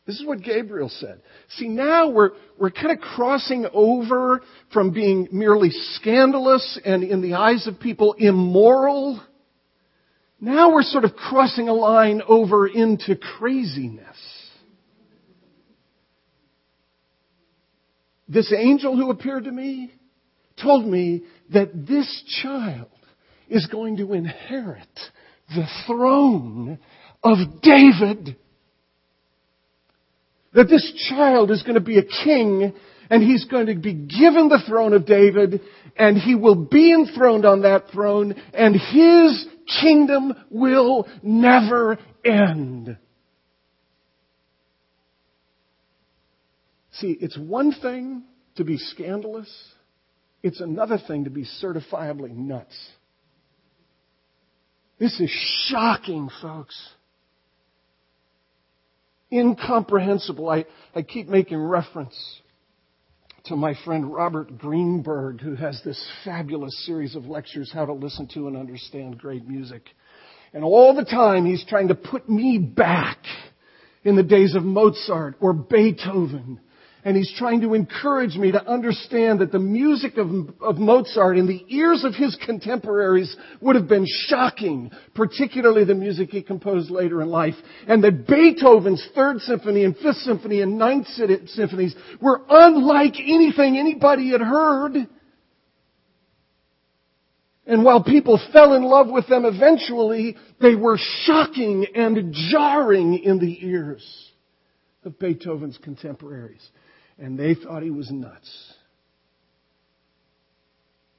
This 0.07 0.21
is 0.21 0.27
what 0.27 0.43
Gabriel 0.43 0.91
said. 0.91 1.21
See, 1.57 1.69
now 1.69 2.11
we're, 2.11 2.31
we're 2.59 2.71
kind 2.71 2.91
of 2.91 2.99
crossing 2.99 3.67
over 3.73 4.43
from 4.73 4.93
being 4.93 5.29
merely 5.33 5.71
scandalous 5.71 6.79
and 6.85 7.03
in 7.03 7.23
the 7.23 7.35
eyes 7.35 7.67
of 7.67 7.81
people 7.81 8.15
immoral 8.19 9.23
now 10.45 10.73
we're 10.73 10.83
sort 10.83 11.05
of 11.05 11.17
crossing 11.17 11.69
a 11.69 11.73
line 11.73 12.21
over 12.29 12.67
into 12.67 13.17
craziness. 13.17 14.17
This 18.29 18.53
angel 18.53 18.95
who 18.95 19.11
appeared 19.11 19.45
to 19.45 19.53
me 19.53 19.93
told 20.61 20.87
me 20.87 21.25
that 21.53 21.87
this 21.87 22.41
child 22.43 22.89
is 23.49 23.67
going 23.67 23.97
to 23.97 24.13
inherit 24.13 25.01
the 25.49 25.67
throne 25.87 26.79
of 27.23 27.39
David. 27.63 28.37
That 30.53 30.69
this 30.69 31.09
child 31.09 31.51
is 31.51 31.63
going 31.63 31.75
to 31.75 31.81
be 31.81 31.99
a 31.99 32.05
king 32.25 32.75
and 33.11 33.23
he's 33.23 33.45
going 33.47 33.67
to 33.67 33.75
be 33.75 33.95
given 33.95 34.49
the 34.49 34.63
throne 34.67 34.93
of 34.93 35.07
David 35.07 35.61
and 35.97 36.19
he 36.19 36.35
will 36.35 36.67
be 36.67 36.93
enthroned 36.93 37.45
on 37.45 37.63
that 37.63 37.91
throne 37.93 38.35
and 38.53 38.75
his 38.75 39.47
kingdom 39.81 40.35
will 40.51 41.09
never 41.23 41.99
end. 42.25 42.97
See, 46.93 47.17
it's 47.21 47.37
one 47.37 47.73
thing 47.73 48.23
to 48.57 48.65
be 48.65 48.79
scandalous. 48.79 49.51
It's 50.43 50.61
another 50.61 50.99
thing 50.99 51.25
to 51.25 51.31
be 51.31 51.47
certifiably 51.63 52.35
nuts. 52.35 52.77
This 54.99 55.19
is 55.19 55.31
shocking, 55.69 56.31
folks. 56.41 56.79
Incomprehensible. 59.33 60.49
I, 60.49 60.67
I 60.95 61.03
keep 61.03 61.29
making 61.29 61.59
reference 61.59 62.15
to 63.47 63.57
my 63.57 63.75
friend 63.85 64.11
Robert 64.11 64.57
Greenberg, 64.57 65.43
who 65.43 65.55
has 65.55 65.79
this 65.85 66.03
fabulous 66.25 66.87
series 66.87 67.15
of 67.15 67.27
lectures, 67.27 67.71
How 67.71 67.85
to 67.85 67.93
Listen 67.93 68.27
to 68.29 68.49
and 68.49 68.57
Understand 68.57 69.19
Great 69.19 69.47
Music. 69.47 69.83
And 70.55 70.65
all 70.65 70.95
the 70.95 71.05
time 71.05 71.45
he's 71.45 71.65
trying 71.67 71.89
to 71.89 71.95
put 71.95 72.27
me 72.27 72.57
back 72.57 73.19
in 74.03 74.17
the 74.17 74.23
days 74.23 74.55
of 74.55 74.63
Mozart 74.63 75.37
or 75.41 75.53
Beethoven 75.53 76.59
and 77.05 77.15
he's 77.17 77.33
trying 77.37 77.61
to 77.61 77.75
encourage 77.75 78.37
me 78.37 78.51
to 78.53 78.67
understand 78.67 79.41
that 79.41 79.53
the 79.53 79.59
music 79.59 80.17
of, 80.17 80.29
of 80.61 80.79
Mozart 80.79 81.37
in 81.37 81.47
the 81.47 81.63
ears 81.69 82.03
of 82.03 82.15
his 82.15 82.35
contemporaries 82.47 83.37
would 83.61 83.77
have 83.77 83.87
been 83.87 84.07
shocking, 84.27 84.91
particularly 85.15 85.85
the 85.85 85.95
music 85.95 86.31
he 86.31 86.43
composed 86.43 86.91
later 86.91 87.21
in 87.21 87.29
life, 87.29 87.55
and 87.87 88.03
that 88.03 88.27
Beethoven's 88.27 89.07
Third 89.15 89.41
Symphony 89.41 89.85
and 89.85 89.95
Fifth 89.99 90.17
Symphony 90.17 90.63
and 90.63 90.79
Ninth 90.79 91.07
Symphonies 91.47 91.95
were 92.23 92.41
unlike 92.49 93.15
anything 93.21 93.77
anybody 93.77 94.31
had 94.31 94.41
heard. 94.41 94.97
And 97.67 97.85
while 97.85 98.03
people 98.03 98.41
fell 98.53 98.75
in 98.75 98.83
love 98.83 99.09
with 99.09 99.27
them 99.29 99.45
eventually, 99.45 100.37
they 100.61 100.75
were 100.75 100.99
shocking 101.25 101.87
and 101.95 102.35
jarring 102.51 103.19
in 103.23 103.39
the 103.39 103.59
ears 103.67 104.31
of 105.05 105.19
Beethoven's 105.19 105.79
contemporaries 105.79 106.67
and 107.19 107.39
they 107.39 107.55
thought 107.55 107.83
he 107.83 107.91
was 107.91 108.11
nuts. 108.11 108.75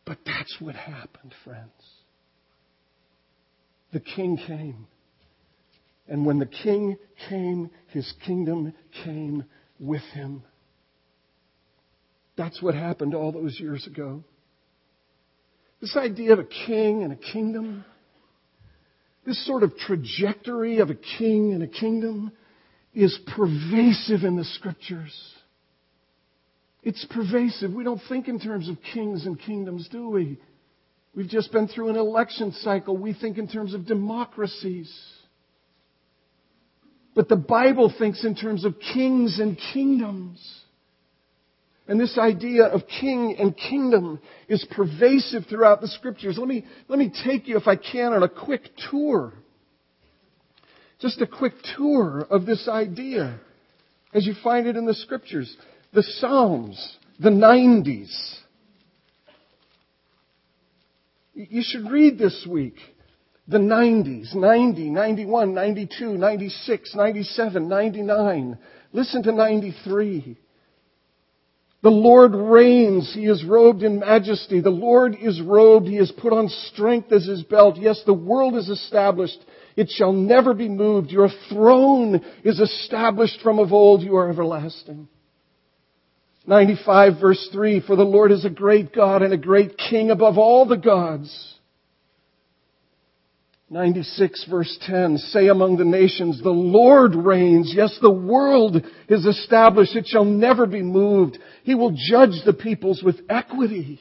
But 0.06 0.20
that's 0.26 0.56
what 0.60 0.76
happened, 0.76 1.34
friends. 1.44 1.72
The 3.92 4.00
king 4.00 4.38
came. 4.38 4.88
And 6.08 6.26
when 6.26 6.38
the 6.38 6.46
king 6.46 6.98
came, 7.30 7.72
his 7.88 8.12
kingdom 8.26 8.74
came 9.04 9.46
with 9.80 10.04
him. 10.14 10.44
That's 12.38 12.62
what 12.62 12.76
happened 12.76 13.16
all 13.16 13.32
those 13.32 13.60
years 13.60 13.88
ago. 13.88 14.24
This 15.82 15.96
idea 15.96 16.34
of 16.34 16.40
a 16.40 16.48
king 16.66 17.04
and 17.04 17.14
a 17.14 17.16
kingdom, 17.16 17.86
this 19.26 19.44
sort 19.46 19.64
of 19.64 19.76
trajectory 19.78 20.80
of 20.80 20.90
a 20.90 20.96
king 20.96 21.54
and 21.54 21.64
a 21.64 21.68
kingdom 21.68 22.32
is 22.94 23.18
pervasive 23.36 24.24
in 24.24 24.36
the 24.36 24.46
scriptures. 24.46 25.14
It's 26.86 27.04
pervasive. 27.10 27.74
We 27.74 27.84
don't 27.84 28.02
think 28.08 28.28
in 28.28 28.40
terms 28.40 28.70
of 28.70 28.78
kings 28.94 29.26
and 29.26 29.40
kingdoms, 29.40 29.90
do 29.92 30.08
we? 30.08 30.40
We've 31.16 31.28
just 31.28 31.52
been 31.52 31.68
through 31.68 31.90
an 31.90 31.96
election 31.96 32.52
cycle. 32.52 32.96
We 32.96 33.14
think 33.14 33.40
in 33.40 33.48
terms 33.48 33.74
of 33.74 33.88
democracies. 33.88 34.94
But 37.16 37.28
the 37.28 37.38
Bible 37.38 37.92
thinks 37.98 38.24
in 38.24 38.36
terms 38.36 38.66
of 38.66 38.76
kings 38.94 39.40
and 39.40 39.58
kingdoms. 39.74 40.40
And 41.88 42.00
this 42.00 42.20
idea 42.20 42.66
of 42.66 42.84
king 42.88 43.36
and 43.40 43.58
kingdom 43.58 44.20
is 44.48 44.66
pervasive 44.70 45.46
throughout 45.50 45.82
the 45.82 45.88
scriptures. 45.88 46.38
Let 46.38 46.48
me, 46.48 46.66
let 46.88 47.00
me 47.00 47.12
take 47.26 47.48
you, 47.48 47.58
if 47.58 47.68
I 47.68 47.78
can, 47.78 48.14
on 48.14 48.22
a 48.22 48.30
quick 48.30 48.62
tour. 48.92 49.34
Just 51.00 51.20
a 51.20 51.28
quick 51.28 51.54
tour 51.76 52.28
of 52.30 52.46
this 52.46 52.68
idea 52.68 53.40
as 54.14 54.28
you 54.28 54.36
find 54.44 54.68
it 54.68 54.76
in 54.76 54.86
the 54.86 54.94
scriptures 54.94 55.56
the 55.96 56.04
Psalms, 56.04 56.98
the 57.20 57.30
90s. 57.30 58.14
You 61.34 61.64
should 61.64 61.90
read 61.90 62.18
this 62.18 62.46
week 62.50 62.76
the 63.48 63.58
90s 63.58 64.34
90, 64.34 64.90
91, 64.90 65.54
92, 65.54 66.18
96, 66.18 66.96
97, 66.96 67.68
99. 67.70 68.58
Listen 68.92 69.24
to 69.24 69.32
93. 69.32 70.38
The 71.84 71.90
Lord 71.90 72.34
reigns. 72.34 73.12
He 73.14 73.26
is 73.26 73.46
robed 73.46 73.84
in 73.84 74.00
majesty. 74.00 74.60
The 74.60 74.72
Lord 74.72 75.16
is 75.22 75.40
robed. 75.42 75.88
He 75.88 75.98
has 75.98 76.12
put 76.12 76.34
on 76.34 76.50
strength 76.50 77.12
as 77.12 77.26
his 77.26 77.44
belt. 77.44 77.78
Yes, 77.78 78.02
the 78.06 78.14
world 78.14 78.56
is 78.56 78.70
established. 78.70 79.38
It 79.76 79.90
shall 79.92 80.14
never 80.14 80.54
be 80.56 80.68
moved. 80.68 81.12
Your 81.12 81.30
throne 81.50 82.26
is 82.44 82.60
established 82.60 83.40
from 83.44 83.60
of 83.60 83.72
old. 83.72 84.02
You 84.02 84.16
are 84.16 84.30
everlasting. 84.30 85.08
95 86.48 87.14
verse 87.20 87.50
3, 87.52 87.82
for 87.86 87.96
the 87.96 88.04
Lord 88.04 88.32
is 88.32 88.46
a 88.46 88.50
great 88.50 88.94
God 88.94 89.22
and 89.22 89.34
a 89.34 89.38
great 89.38 89.78
King 89.78 90.12
above 90.12 90.38
all 90.38 90.66
the 90.66 90.78
gods. 90.78 91.54
96 93.70 94.46
verse 94.48 94.78
10, 94.84 95.18
say 95.18 95.48
among 95.48 95.78
the 95.78 95.86
nations, 95.86 96.42
the 96.42 96.52
Lord 96.52 97.16
reigns. 97.16 97.74
Yes, 97.76 97.98
the 98.00 98.12
world 98.12 98.78
is 99.10 99.26
established. 99.26 99.96
It 99.96 100.06
shall 100.06 100.24
never 100.24 100.68
be 100.68 100.84
moved. 100.84 101.40
He 101.64 101.74
will 101.74 101.92
judge 101.92 102.44
the 102.46 102.54
peoples 102.54 103.02
with 103.04 103.16
equity. 103.28 104.00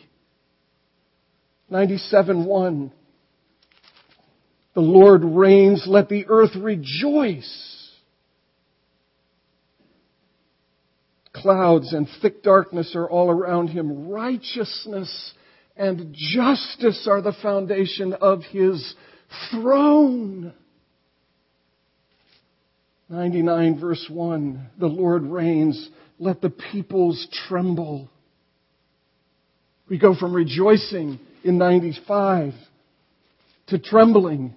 97 1.71 2.45
1, 2.45 2.93
the 4.75 4.81
Lord 4.81 5.25
reigns. 5.25 5.87
Let 5.89 6.11
the 6.11 6.27
earth 6.29 6.55
rejoice. 6.57 7.74
Clouds 11.35 11.93
and 11.93 12.09
thick 12.23 12.43
darkness 12.43 12.95
are 12.95 13.09
all 13.09 13.31
around 13.31 13.69
him. 13.69 14.09
Righteousness 14.09 15.33
and 15.77 16.15
justice 16.15 17.09
are 17.11 17.21
the 17.21 17.35
foundation 17.43 18.13
of 18.13 18.43
his 18.45 18.95
throne. 19.51 20.55
99 23.09 23.81
verse 23.81 24.07
1. 24.09 24.71
The 24.79 24.87
Lord 24.87 25.25
reigns. 25.25 25.91
Let 26.19 26.41
the 26.41 26.51
peoples 26.51 27.27
tremble. 27.49 28.09
We 29.89 29.99
go 29.99 30.15
from 30.15 30.35
rejoicing 30.35 31.19
in 31.43 31.59
95 31.59 32.55
to 33.69 33.79
trembling 33.79 34.55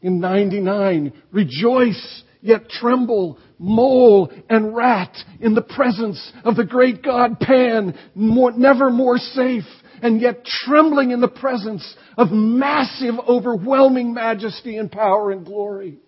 in 0.00 0.20
99. 0.20 1.12
Rejoice 1.32 2.22
yet 2.40 2.68
tremble, 2.68 3.38
mole, 3.58 4.32
and 4.48 4.74
rat 4.74 5.16
in 5.40 5.54
the 5.54 5.62
presence 5.62 6.32
of 6.44 6.56
the 6.56 6.64
great 6.64 7.02
God 7.02 7.40
Pan, 7.40 7.96
more, 8.14 8.52
never 8.52 8.90
more 8.90 9.18
safe, 9.18 9.64
and 10.02 10.20
yet 10.20 10.44
trembling 10.44 11.10
in 11.10 11.20
the 11.20 11.28
presence 11.28 11.96
of 12.16 12.30
massive, 12.30 13.14
overwhelming 13.28 14.14
majesty 14.14 14.76
and 14.76 14.90
power 14.90 15.30
and 15.30 15.44
glory. 15.44 15.98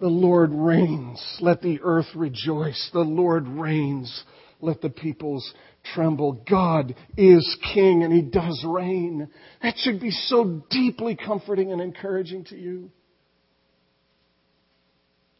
The 0.00 0.08
Lord 0.08 0.50
reigns. 0.52 1.38
Let 1.40 1.62
the 1.62 1.80
earth 1.82 2.08
rejoice. 2.14 2.90
The 2.92 3.00
Lord 3.00 3.46
reigns. 3.46 4.24
Let 4.60 4.80
the 4.80 4.90
peoples 4.90 5.54
tremble. 5.94 6.44
God 6.48 6.94
is 7.16 7.56
king 7.72 8.02
and 8.02 8.12
he 8.12 8.22
does 8.22 8.64
reign. 8.66 9.28
That 9.62 9.74
should 9.78 10.00
be 10.00 10.10
so 10.10 10.62
deeply 10.70 11.16
comforting 11.16 11.72
and 11.72 11.80
encouraging 11.80 12.44
to 12.46 12.56
you. 12.56 12.90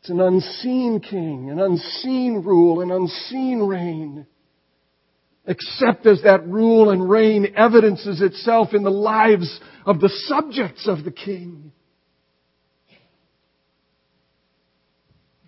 It's 0.04 0.10
an 0.10 0.20
unseen 0.20 1.00
king, 1.00 1.48
an 1.50 1.58
unseen 1.58 2.42
rule, 2.44 2.82
an 2.82 2.90
unseen 2.90 3.60
reign. 3.60 4.26
Except 5.46 6.04
as 6.04 6.20
that 6.24 6.46
rule 6.46 6.90
and 6.90 7.08
reign 7.08 7.54
evidences 7.56 8.20
itself 8.20 8.74
in 8.74 8.82
the 8.82 8.90
lives 8.90 9.58
of 9.86 10.00
the 10.00 10.10
subjects 10.26 10.86
of 10.86 11.04
the 11.04 11.10
king. 11.10 11.72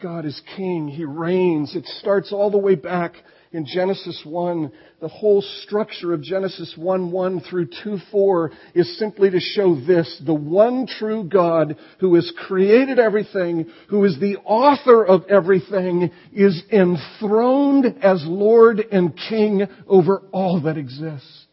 God 0.01 0.25
is 0.25 0.41
king. 0.57 0.89
He 0.89 1.05
reigns. 1.05 1.77
It 1.77 1.85
starts 2.01 2.33
all 2.33 2.51
the 2.51 2.57
way 2.57 2.77
back 2.77 3.13
in 3.57 3.65
Genesis 3.65 4.21
1, 4.25 4.71
the 5.01 5.09
whole 5.09 5.41
structure 5.63 6.13
of 6.13 6.21
Genesis 6.21 6.75
1 6.77 7.11
1 7.11 7.41
through 7.41 7.69
2 7.83 7.97
4 8.13 8.53
is 8.75 8.99
simply 8.99 9.31
to 9.31 9.41
show 9.41 9.75
this 9.75 10.21
the 10.27 10.35
one 10.35 10.87
true 10.87 11.25
God 11.25 11.79
who 11.99 12.15
has 12.17 12.31
created 12.47 12.99
everything, 12.99 13.67
who 13.89 14.05
is 14.05 14.21
the 14.21 14.37
author 14.45 15.05
of 15.05 15.25
everything, 15.31 16.11
is 16.35 16.63
enthroned 16.71 17.87
as 18.03 18.23
Lord 18.27 18.81
and 18.93 19.19
King 19.29 19.67
over 19.89 20.23
all 20.33 20.61
that 20.63 20.77
exists. 20.77 21.47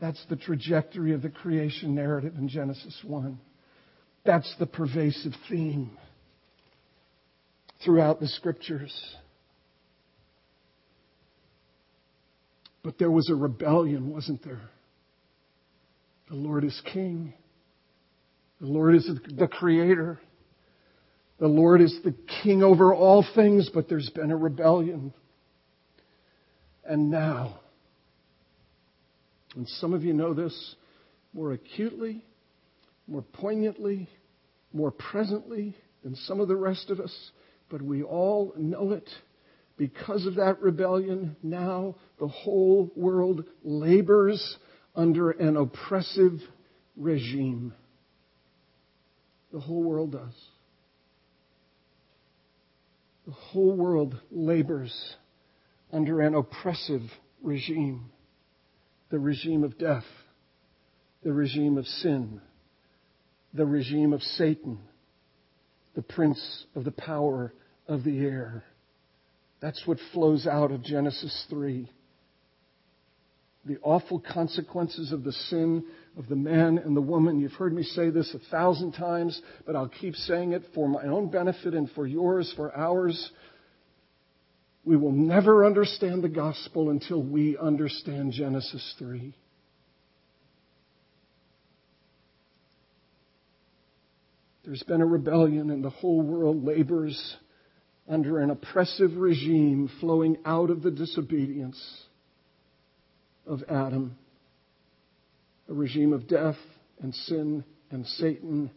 That's 0.00 0.24
the 0.28 0.36
trajectory 0.36 1.12
of 1.12 1.22
the 1.22 1.30
creation 1.30 1.94
narrative 1.94 2.34
in 2.36 2.48
Genesis 2.48 2.98
1. 3.04 3.38
That's 4.24 4.52
the 4.58 4.66
pervasive 4.66 5.32
theme 5.48 5.96
throughout 7.84 8.18
the 8.18 8.26
scriptures. 8.26 8.92
But 12.88 12.96
there 12.96 13.10
was 13.10 13.28
a 13.28 13.34
rebellion, 13.34 14.08
wasn't 14.08 14.42
there? 14.42 14.62
The 16.30 16.36
Lord 16.36 16.64
is 16.64 16.80
king. 16.90 17.34
The 18.62 18.66
Lord 18.66 18.94
is 18.94 19.06
the 19.36 19.46
creator. 19.46 20.18
The 21.38 21.48
Lord 21.48 21.82
is 21.82 21.94
the 22.02 22.14
king 22.42 22.62
over 22.62 22.94
all 22.94 23.26
things, 23.34 23.68
but 23.74 23.90
there's 23.90 24.08
been 24.08 24.30
a 24.30 24.36
rebellion. 24.38 25.12
And 26.82 27.10
now, 27.10 27.60
and 29.54 29.68
some 29.68 29.92
of 29.92 30.02
you 30.02 30.14
know 30.14 30.32
this 30.32 30.74
more 31.34 31.52
acutely, 31.52 32.24
more 33.06 33.20
poignantly, 33.34 34.08
more 34.72 34.92
presently 34.92 35.76
than 36.02 36.16
some 36.16 36.40
of 36.40 36.48
the 36.48 36.56
rest 36.56 36.88
of 36.88 37.00
us, 37.00 37.14
but 37.68 37.82
we 37.82 38.02
all 38.02 38.54
know 38.56 38.92
it 38.92 39.10
because 39.78 40.26
of 40.26 40.34
that 40.34 40.60
rebellion, 40.60 41.36
now 41.42 41.94
the 42.18 42.28
whole 42.28 42.90
world 42.96 43.44
labors 43.62 44.58
under 44.94 45.30
an 45.30 45.56
oppressive 45.56 46.40
regime. 46.96 47.72
The 49.52 49.60
whole 49.60 49.82
world 49.82 50.12
does. 50.12 50.34
The 53.24 53.32
whole 53.32 53.76
world 53.76 54.20
labors 54.32 54.92
under 55.92 56.20
an 56.20 56.34
oppressive 56.34 57.02
regime. 57.40 58.10
The 59.10 59.18
regime 59.18 59.62
of 59.62 59.78
death, 59.78 60.04
the 61.22 61.32
regime 61.32 61.78
of 61.78 61.86
sin, 61.86 62.40
the 63.54 63.64
regime 63.64 64.12
of 64.12 64.22
Satan, 64.22 64.80
the 65.94 66.02
prince 66.02 66.66
of 66.74 66.84
the 66.84 66.90
power 66.90 67.54
of 67.86 68.04
the 68.04 68.18
air. 68.18 68.64
That's 69.60 69.82
what 69.86 69.98
flows 70.12 70.46
out 70.46 70.70
of 70.70 70.82
Genesis 70.82 71.46
3. 71.50 71.90
The 73.64 73.78
awful 73.82 74.20
consequences 74.20 75.12
of 75.12 75.24
the 75.24 75.32
sin 75.32 75.84
of 76.16 76.28
the 76.28 76.36
man 76.36 76.78
and 76.78 76.96
the 76.96 77.02
woman. 77.02 77.40
You've 77.40 77.52
heard 77.52 77.74
me 77.74 77.82
say 77.82 78.10
this 78.10 78.34
a 78.34 78.50
thousand 78.50 78.92
times, 78.92 79.40
but 79.66 79.76
I'll 79.76 79.88
keep 79.88 80.14
saying 80.14 80.52
it 80.52 80.62
for 80.74 80.88
my 80.88 81.04
own 81.04 81.30
benefit 81.30 81.74
and 81.74 81.90
for 81.90 82.06
yours, 82.06 82.52
for 82.56 82.74
ours. 82.74 83.30
We 84.84 84.96
will 84.96 85.12
never 85.12 85.66
understand 85.66 86.22
the 86.22 86.28
gospel 86.28 86.90
until 86.90 87.22
we 87.22 87.58
understand 87.58 88.32
Genesis 88.32 88.94
3. 88.98 89.34
There's 94.64 94.82
been 94.84 95.00
a 95.00 95.06
rebellion, 95.06 95.70
and 95.70 95.84
the 95.84 95.90
whole 95.90 96.22
world 96.22 96.64
labors 96.64 97.36
under 98.08 98.40
an 98.40 98.50
oppressive 98.50 99.16
regime 99.16 99.90
flowing 100.00 100.38
out 100.44 100.70
of 100.70 100.82
the 100.82 100.90
disobedience 100.90 101.78
of 103.46 103.62
Adam. 103.68 104.16
A 105.68 105.74
regime 105.74 106.12
of 106.12 106.26
death 106.26 106.56
and 107.00 107.14
sin 107.14 107.64
and 107.90 108.06
Satan. 108.06 108.70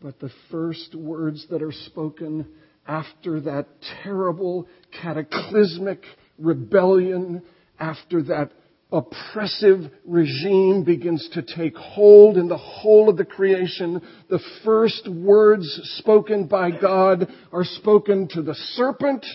But 0.00 0.18
the 0.18 0.30
first 0.50 0.94
words 0.94 1.46
that 1.50 1.62
are 1.62 1.72
spoken 1.72 2.46
after 2.86 3.40
that 3.42 3.66
terrible, 4.02 4.66
cataclysmic 5.02 6.02
rebellion, 6.38 7.42
after 7.78 8.22
that 8.24 8.52
oppressive 8.94 9.90
regime 10.06 10.84
begins 10.84 11.28
to 11.32 11.42
take 11.42 11.76
hold 11.76 12.36
in 12.36 12.46
the 12.46 12.56
whole 12.56 13.08
of 13.08 13.16
the 13.16 13.24
creation, 13.24 14.00
the 14.30 14.38
first 14.64 15.08
words 15.10 15.66
spoken 15.98 16.46
by 16.46 16.70
God 16.70 17.28
are 17.52 17.64
spoken 17.64 18.28
to 18.28 18.40
the 18.40 18.54
serpent, 18.54 19.26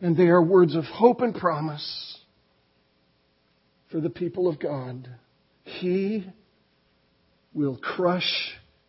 and 0.00 0.16
they 0.16 0.26
are 0.26 0.42
words 0.42 0.74
of 0.74 0.82
hope 0.84 1.20
and 1.20 1.36
promise 1.36 2.18
for 3.92 4.00
the 4.00 4.10
people 4.10 4.48
of 4.48 4.58
God. 4.58 5.08
He 5.62 6.26
will 7.54 7.76
crush 7.76 8.28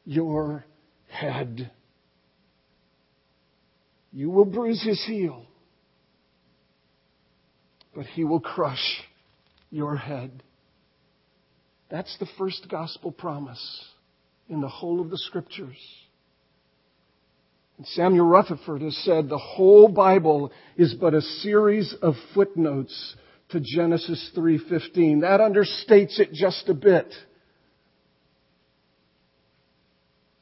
your 0.03 0.65
head. 1.09 1.69
You 4.11 4.31
will 4.31 4.45
bruise 4.45 4.83
his 4.83 5.03
heel, 5.05 5.45
but 7.93 8.07
he 8.07 8.23
will 8.23 8.39
crush 8.39 9.03
your 9.71 9.95
head. 9.95 10.43
That's 11.89 12.15
the 12.19 12.27
first 12.37 12.67
gospel 12.69 13.11
promise 13.11 13.85
in 14.47 14.61
the 14.61 14.67
whole 14.67 15.01
of 15.01 15.09
the 15.09 15.17
scriptures. 15.17 15.77
And 17.77 17.87
Samuel 17.87 18.27
Rutherford 18.27 18.81
has 18.81 18.97
said 19.05 19.29
the 19.29 19.37
whole 19.37 19.87
Bible 19.87 20.51
is 20.75 20.93
but 20.93 21.13
a 21.13 21.21
series 21.21 21.93
of 22.01 22.13
footnotes 22.33 23.15
to 23.49 23.59
Genesis 23.59 24.31
3:15. 24.35 25.21
That 25.21 25.39
understates 25.39 26.19
it 26.19 26.33
just 26.33 26.67
a 26.69 26.73
bit. 26.73 27.13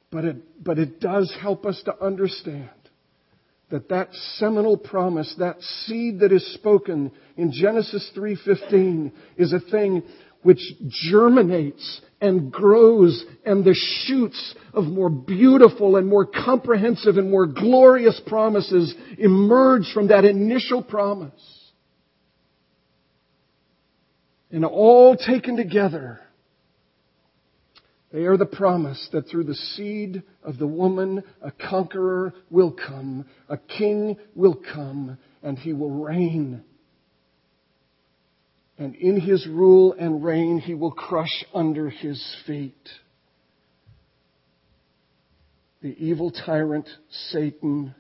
But 0.09 0.25
it, 0.25 0.63
but 0.63 0.79
it 0.79 0.99
does 0.99 1.33
help 1.39 1.65
us 1.65 1.81
to 1.83 2.03
understand 2.03 2.69
that 3.69 3.89
that 3.89 4.13
seminal 4.37 4.77
promise, 4.77 5.33
that 5.39 5.61
seed 5.61 6.21
that 6.21 6.31
is 6.31 6.53
spoken 6.53 7.11
in 7.35 7.51
Genesis 7.51 8.09
3:15 8.15 9.11
is 9.35 9.51
a 9.53 9.59
thing 9.59 10.03
which 10.43 10.61
germinates 10.89 12.01
and 12.21 12.51
grows 12.51 13.25
and 13.45 13.65
the 13.65 13.73
shoots 13.73 14.55
of 14.73 14.85
more 14.85 15.09
beautiful 15.09 15.97
and 15.97 16.07
more 16.07 16.25
comprehensive 16.25 17.17
and 17.17 17.29
more 17.29 17.45
glorious 17.45 18.19
promises 18.25 18.95
emerge 19.17 19.91
from 19.93 20.07
that 20.07 20.23
initial 20.23 20.81
promise. 20.81 21.33
And 24.49 24.63
all 24.63 25.17
taken 25.17 25.57
together 25.57 26.21
they 28.11 28.23
are 28.23 28.37
the 28.37 28.45
promise 28.45 29.09
that 29.11 29.27
through 29.27 29.43
the 29.43 29.55
seed 29.55 30.23
of 30.43 30.57
the 30.57 30.67
woman, 30.67 31.23
a 31.41 31.51
conqueror 31.51 32.33
will 32.49 32.71
come, 32.71 33.25
a 33.49 33.57
king 33.57 34.17
will 34.33 34.55
come, 34.73 35.17
and 35.43 35.57
he 35.59 35.73
will 35.73 35.91
reign. 35.91 36.63
And 38.77 38.95
in 38.95 39.19
his 39.19 39.45
rule 39.47 39.93
and 39.99 40.23
reign, 40.23 40.59
he 40.59 40.73
will 40.73 40.91
crush 40.91 41.43
under 41.53 41.89
his 41.89 42.23
feet 42.45 42.89
the 45.81 45.95
evil 46.03 46.31
tyrant, 46.31 46.89
Satan, 47.29 47.93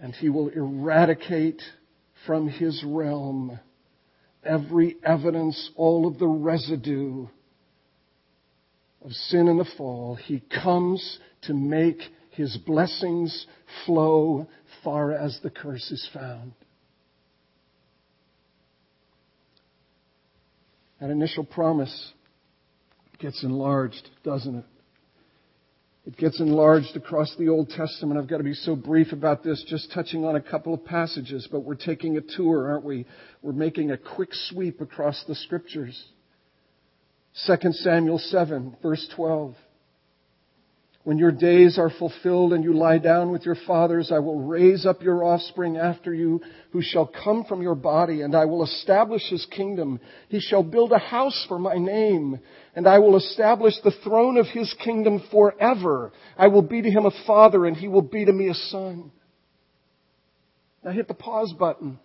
and 0.00 0.14
he 0.14 0.28
will 0.28 0.48
eradicate 0.48 1.60
from 2.26 2.48
his 2.48 2.82
realm 2.86 3.58
every 4.44 4.96
evidence, 5.04 5.70
all 5.76 6.06
of 6.06 6.18
the 6.18 6.26
residue 6.26 7.26
of 9.04 9.12
sin 9.12 9.48
and 9.48 9.58
the 9.58 9.68
fall, 9.76 10.14
he 10.14 10.40
comes 10.62 11.18
to 11.42 11.54
make 11.54 11.98
his 12.30 12.56
blessings 12.66 13.46
flow 13.84 14.48
far 14.82 15.12
as 15.12 15.38
the 15.42 15.50
curse 15.50 15.90
is 15.90 16.08
found. 16.12 16.52
That 21.00 21.10
initial 21.10 21.44
promise 21.44 22.12
gets 23.18 23.42
enlarged, 23.42 24.08
doesn't 24.24 24.54
it? 24.54 24.64
It 26.04 26.16
gets 26.16 26.40
enlarged 26.40 26.96
across 26.96 27.32
the 27.38 27.48
Old 27.48 27.70
Testament. 27.70 28.18
I've 28.18 28.28
got 28.28 28.38
to 28.38 28.44
be 28.44 28.54
so 28.54 28.74
brief 28.74 29.12
about 29.12 29.44
this, 29.44 29.64
just 29.68 29.92
touching 29.92 30.24
on 30.24 30.34
a 30.34 30.40
couple 30.40 30.74
of 30.74 30.84
passages, 30.84 31.48
but 31.50 31.60
we're 31.60 31.76
taking 31.76 32.16
a 32.16 32.20
tour, 32.20 32.70
aren't 32.70 32.84
we? 32.84 33.06
We're 33.40 33.52
making 33.52 33.92
a 33.92 33.96
quick 33.96 34.30
sweep 34.32 34.80
across 34.80 35.22
the 35.28 35.36
scriptures. 35.36 36.00
2 37.46 37.72
Samuel 37.72 38.18
7, 38.18 38.76
verse 38.82 39.08
12. 39.16 39.54
When 41.04 41.18
your 41.18 41.32
days 41.32 41.78
are 41.78 41.90
fulfilled 41.90 42.52
and 42.52 42.62
you 42.62 42.74
lie 42.74 42.98
down 42.98 43.32
with 43.32 43.44
your 43.44 43.56
fathers, 43.66 44.12
I 44.12 44.20
will 44.20 44.40
raise 44.40 44.86
up 44.86 45.02
your 45.02 45.24
offspring 45.24 45.76
after 45.76 46.14
you, 46.14 46.40
who 46.70 46.80
shall 46.80 47.06
come 47.06 47.44
from 47.44 47.60
your 47.60 47.74
body, 47.74 48.20
and 48.20 48.36
I 48.36 48.44
will 48.44 48.62
establish 48.62 49.22
his 49.28 49.44
kingdom. 49.46 49.98
He 50.28 50.38
shall 50.38 50.62
build 50.62 50.92
a 50.92 50.98
house 50.98 51.44
for 51.48 51.58
my 51.58 51.74
name, 51.74 52.38
and 52.76 52.86
I 52.86 53.00
will 53.00 53.16
establish 53.16 53.74
the 53.82 53.94
throne 54.04 54.36
of 54.36 54.46
his 54.46 54.72
kingdom 54.84 55.24
forever. 55.32 56.12
I 56.38 56.46
will 56.48 56.62
be 56.62 56.82
to 56.82 56.90
him 56.90 57.04
a 57.04 57.26
father, 57.26 57.66
and 57.66 57.76
he 57.76 57.88
will 57.88 58.02
be 58.02 58.24
to 58.24 58.32
me 58.32 58.48
a 58.48 58.54
son. 58.54 59.10
Now 60.84 60.92
hit 60.92 61.08
the 61.08 61.14
pause 61.14 61.52
button. 61.58 61.98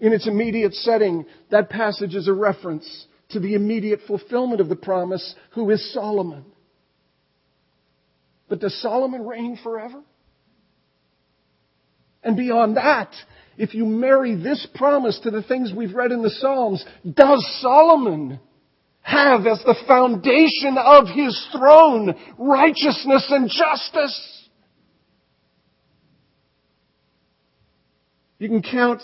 In 0.00 0.14
its 0.14 0.26
immediate 0.26 0.72
setting, 0.72 1.26
that 1.50 1.68
passage 1.68 2.14
is 2.14 2.28
a 2.28 2.32
reference 2.32 3.06
to 3.34 3.40
the 3.40 3.54
immediate 3.54 4.00
fulfillment 4.06 4.60
of 4.60 4.68
the 4.68 4.76
promise, 4.76 5.34
who 5.50 5.70
is 5.70 5.92
Solomon. 5.92 6.44
But 8.48 8.60
does 8.60 8.80
Solomon 8.80 9.26
reign 9.26 9.58
forever? 9.62 10.02
And 12.22 12.36
beyond 12.36 12.76
that, 12.76 13.12
if 13.58 13.74
you 13.74 13.84
marry 13.84 14.34
this 14.34 14.66
promise 14.74 15.20
to 15.24 15.30
the 15.30 15.42
things 15.42 15.72
we've 15.76 15.94
read 15.94 16.10
in 16.10 16.22
the 16.22 16.30
Psalms, 16.30 16.84
does 17.04 17.46
Solomon 17.60 18.40
have 19.02 19.46
as 19.46 19.62
the 19.64 19.76
foundation 19.86 20.78
of 20.78 21.08
his 21.08 21.48
throne 21.52 22.14
righteousness 22.38 23.26
and 23.30 23.50
justice? 23.50 24.48
You 28.38 28.48
can 28.48 28.62
count 28.62 29.02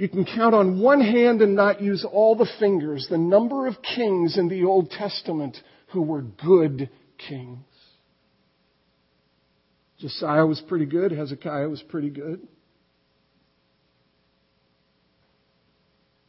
you 0.00 0.08
can 0.08 0.24
count 0.24 0.54
on 0.54 0.80
one 0.80 1.02
hand 1.02 1.42
and 1.42 1.54
not 1.54 1.82
use 1.82 2.06
all 2.10 2.34
the 2.34 2.48
fingers 2.58 3.06
the 3.10 3.18
number 3.18 3.66
of 3.66 3.74
kings 3.82 4.38
in 4.38 4.48
the 4.48 4.64
Old 4.64 4.90
Testament 4.90 5.58
who 5.92 6.00
were 6.00 6.22
good 6.22 6.88
kings. 7.18 7.66
Josiah 9.98 10.46
was 10.46 10.58
pretty 10.66 10.86
good. 10.86 11.12
Hezekiah 11.12 11.68
was 11.68 11.82
pretty 11.82 12.08
good. 12.08 12.40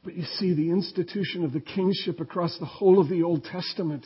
But 0.03 0.15
you 0.15 0.25
see, 0.37 0.53
the 0.53 0.69
institution 0.69 1.45
of 1.45 1.53
the 1.53 1.61
kingship 1.61 2.19
across 2.19 2.57
the 2.59 2.65
whole 2.65 2.99
of 2.99 3.07
the 3.07 3.23
Old 3.23 3.45
Testament 3.45 4.05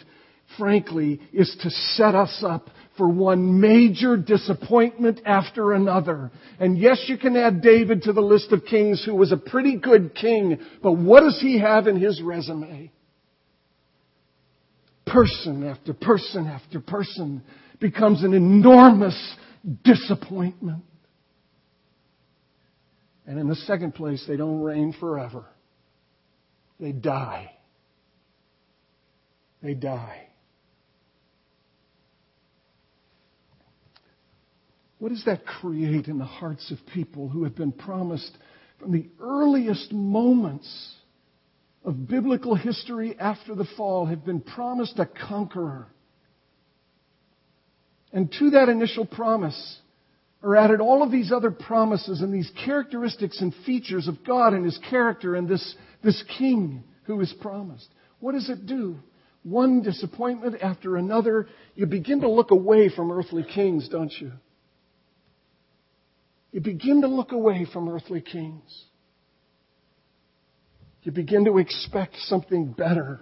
frankly, 0.58 1.20
is 1.34 1.56
to 1.62 1.70
set 1.70 2.16
us 2.16 2.44
up 2.46 2.70
for 2.98 3.08
one 3.08 3.60
major 3.60 4.16
disappointment 4.16 5.22
after 5.26 5.74
another. 5.74 6.32
And 6.60 6.78
yes, 6.78 7.06
you 7.08 7.18
can 7.18 7.36
add 7.36 7.62
David 7.62 8.04
to 8.04 8.14
the 8.14 8.22
list 8.22 8.52
of 8.52 8.66
kings 8.66 9.04
who 9.06 9.16
was 9.16 9.32
a 9.32 9.38
pretty 9.38 9.78
good 9.78 10.16
king, 10.16 10.60
but 10.82 10.94
what 10.94 11.22
does 11.22 11.40
he 11.42 11.60
have 11.60 11.88
in 11.88 12.00
his 12.00 12.22
resume? 12.22 12.92
Person 15.06 15.68
after 15.68 15.94
person 15.94 16.48
after 16.48 16.80
person 16.80 17.44
becomes 17.80 18.24
an 18.24 18.34
enormous 18.34 19.36
disappointment. 19.84 20.84
And 23.28 23.40
in 23.40 23.48
the 23.48 23.56
second 23.56 23.96
place, 23.96 24.24
they 24.28 24.38
don't 24.38 24.62
reign 24.62 24.94
forever. 25.00 25.46
They 26.80 26.92
die. 26.92 27.52
They 29.62 29.74
die. 29.74 30.28
What 35.00 35.10
does 35.10 35.26
that 35.26 35.46
create 35.46 36.08
in 36.08 36.18
the 36.18 36.26
hearts 36.26 36.72
of 36.72 36.78
people 36.94 37.28
who 37.30 37.44
have 37.44 37.56
been 37.56 37.72
promised 37.72 38.38
from 38.80 38.92
the 38.92 39.10
earliest 39.20 39.92
moments 39.92 40.96
of 41.84 42.08
biblical 42.08 42.56
history 42.56 43.16
after 43.20 43.56
the 43.56 43.68
fall 43.78 44.06
have 44.06 44.26
been 44.26 44.42
promised 44.42 44.98
a 45.00 45.06
conqueror? 45.06 45.88
And 48.14 48.32
to 48.40 48.52
that 48.52 48.70
initial 48.70 49.06
promise 49.06 49.80
are 50.42 50.56
added 50.56 50.80
all 50.80 51.04
of 51.04 51.12
these 51.12 51.32
other 51.32 51.52
promises 51.52 52.22
and 52.22 52.34
these 52.34 52.50
characteristics 52.64 53.42
and 53.42 53.54
features 53.66 54.08
of 54.08 54.24
God 54.24 54.54
and 54.54 54.64
His 54.64 54.80
character 54.90 55.36
and 55.36 55.48
this, 55.48 55.76
this 56.04 56.24
King 56.38 56.84
who 57.04 57.20
is 57.20 57.34
promised. 57.42 57.88
What 58.20 58.34
does 58.34 58.50
it 58.50 58.66
do? 58.66 58.98
One 59.44 59.82
disappointment 59.82 60.62
after 60.62 60.96
another, 60.96 61.48
you 61.76 61.86
begin 61.86 62.22
to 62.22 62.30
look 62.30 62.52
away 62.52 62.90
from 62.90 63.12
earthly 63.12 63.44
kings, 63.44 63.90
don't 63.90 64.14
you? 64.20 64.32
You 66.56 66.62
begin 66.62 67.02
to 67.02 67.10
look 67.10 67.34
away 67.34 67.68
from 67.74 67.90
earthly 67.90 68.22
kings. 68.22 68.86
You 71.04 71.12
begin 71.12 71.44
to 71.44 71.58
expect 71.58 72.16
something 72.28 72.72
better. 72.72 73.20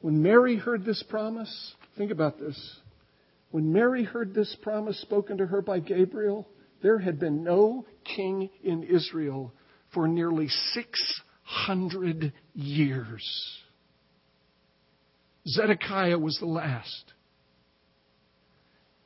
When 0.00 0.22
Mary 0.22 0.56
heard 0.56 0.86
this 0.86 1.04
promise, 1.10 1.74
think 1.98 2.10
about 2.10 2.38
this. 2.38 2.58
When 3.50 3.74
Mary 3.74 4.04
heard 4.04 4.32
this 4.32 4.56
promise 4.62 4.98
spoken 5.02 5.36
to 5.36 5.44
her 5.44 5.60
by 5.60 5.80
Gabriel, 5.80 6.48
there 6.82 6.98
had 6.98 7.20
been 7.20 7.44
no 7.44 7.84
king 8.16 8.48
in 8.62 8.84
Israel 8.84 9.52
for 9.92 10.08
nearly 10.08 10.48
600 10.48 12.32
years. 12.54 13.58
Zedekiah 15.46 16.18
was 16.18 16.38
the 16.38 16.46
last. 16.46 17.12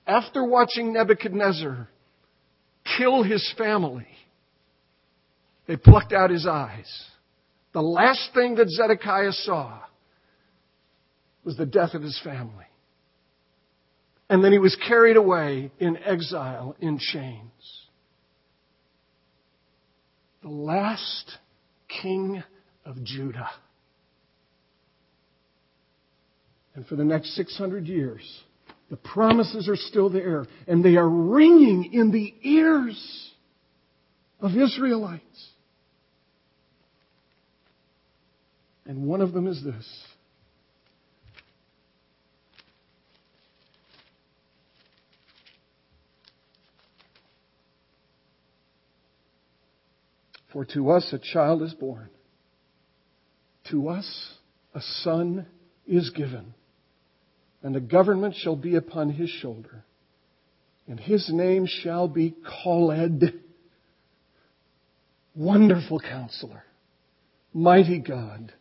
After 0.09 0.43
watching 0.43 0.95
Nebuchadnezzar 0.95 1.87
kill 2.97 3.23
his 3.23 3.53
family, 3.59 4.09
they 5.67 5.77
plucked 5.77 6.15
out 6.15 6.31
his 6.31 6.47
eyes. 6.47 6.91
The 7.75 7.83
last 7.83 8.31
thing 8.33 8.55
that 8.55 8.71
Zedekiah 8.71 9.33
saw 9.33 9.81
was 11.45 11.59
the 11.59 11.67
death 11.67 11.93
of 11.93 12.03
his 12.03 12.19
family. 12.25 12.65
And 14.31 14.43
then 14.43 14.51
he 14.51 14.59
was 14.59 14.77
carried 14.89 15.19
away 15.19 15.71
in 15.79 15.99
exile 15.99 16.75
in 16.81 16.99
chains. 16.99 17.53
The 20.43 20.49
last 20.49 21.37
king 22.03 22.43
of 22.87 23.05
Judah. 23.05 23.51
And 26.75 26.87
for 26.87 26.97
the 26.97 27.05
next 27.05 27.35
600 27.35 27.87
years, 27.87 28.23
the 28.91 28.97
promises 28.97 29.69
are 29.69 29.77
still 29.77 30.09
there, 30.09 30.47
and 30.67 30.85
they 30.85 30.97
are 30.97 31.09
ringing 31.09 31.93
in 31.93 32.11
the 32.11 32.35
ears 32.43 33.31
of 34.41 34.57
Israelites. 34.57 35.23
And 38.87 39.07
one 39.07 39.21
of 39.21 39.33
them 39.33 39.47
is 39.47 39.63
this. 39.63 39.87
For 50.51 50.65
to 50.65 50.91
us 50.91 51.13
a 51.13 51.19
child 51.19 51.63
is 51.63 51.75
born, 51.75 52.09
to 53.71 53.91
us 53.91 54.33
a 54.75 54.81
son 54.81 55.47
is 55.87 56.09
given 56.09 56.55
and 57.63 57.75
the 57.75 57.81
government 57.81 58.35
shall 58.37 58.57
be 58.57 58.77
upon 58.77 59.11
his 59.11 59.31
shoulder, 59.31 59.85
and 60.87 60.99
his 60.99 61.29
name 61.33 61.67
shall 61.67 62.09
be 62.09 62.35
called 62.63 63.25
Wonderful 65.35 66.01
Counselor, 66.01 66.65
Mighty 67.53 67.99
God, 67.99 68.53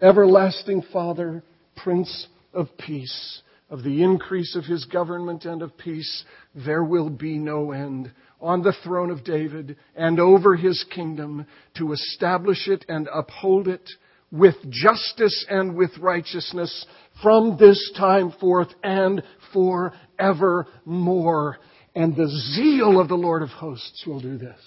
Everlasting 0.00 0.82
Father, 0.92 1.42
Prince 1.76 2.26
of 2.52 2.68
Peace. 2.78 3.42
Of 3.70 3.84
the 3.84 4.02
increase 4.02 4.54
of 4.54 4.66
his 4.66 4.84
government 4.84 5.46
and 5.46 5.62
of 5.62 5.78
peace, 5.78 6.24
there 6.54 6.84
will 6.84 7.08
be 7.08 7.38
no 7.38 7.72
end 7.72 8.12
on 8.38 8.62
the 8.62 8.74
throne 8.84 9.10
of 9.10 9.24
David 9.24 9.76
and 9.96 10.20
over 10.20 10.56
his 10.56 10.84
kingdom 10.94 11.46
to 11.78 11.92
establish 11.92 12.68
it 12.68 12.84
and 12.90 13.08
uphold 13.10 13.68
it 13.68 13.88
with 14.32 14.54
justice 14.70 15.46
and 15.48 15.76
with 15.76 15.96
righteousness 15.98 16.86
from 17.22 17.56
this 17.60 17.92
time 17.96 18.32
forth 18.40 18.70
and 18.82 19.22
forevermore. 19.52 21.58
And 21.94 22.16
the 22.16 22.28
zeal 22.54 22.98
of 22.98 23.08
the 23.08 23.14
Lord 23.14 23.42
of 23.42 23.50
hosts 23.50 24.04
will 24.06 24.20
do 24.20 24.38
this. 24.38 24.58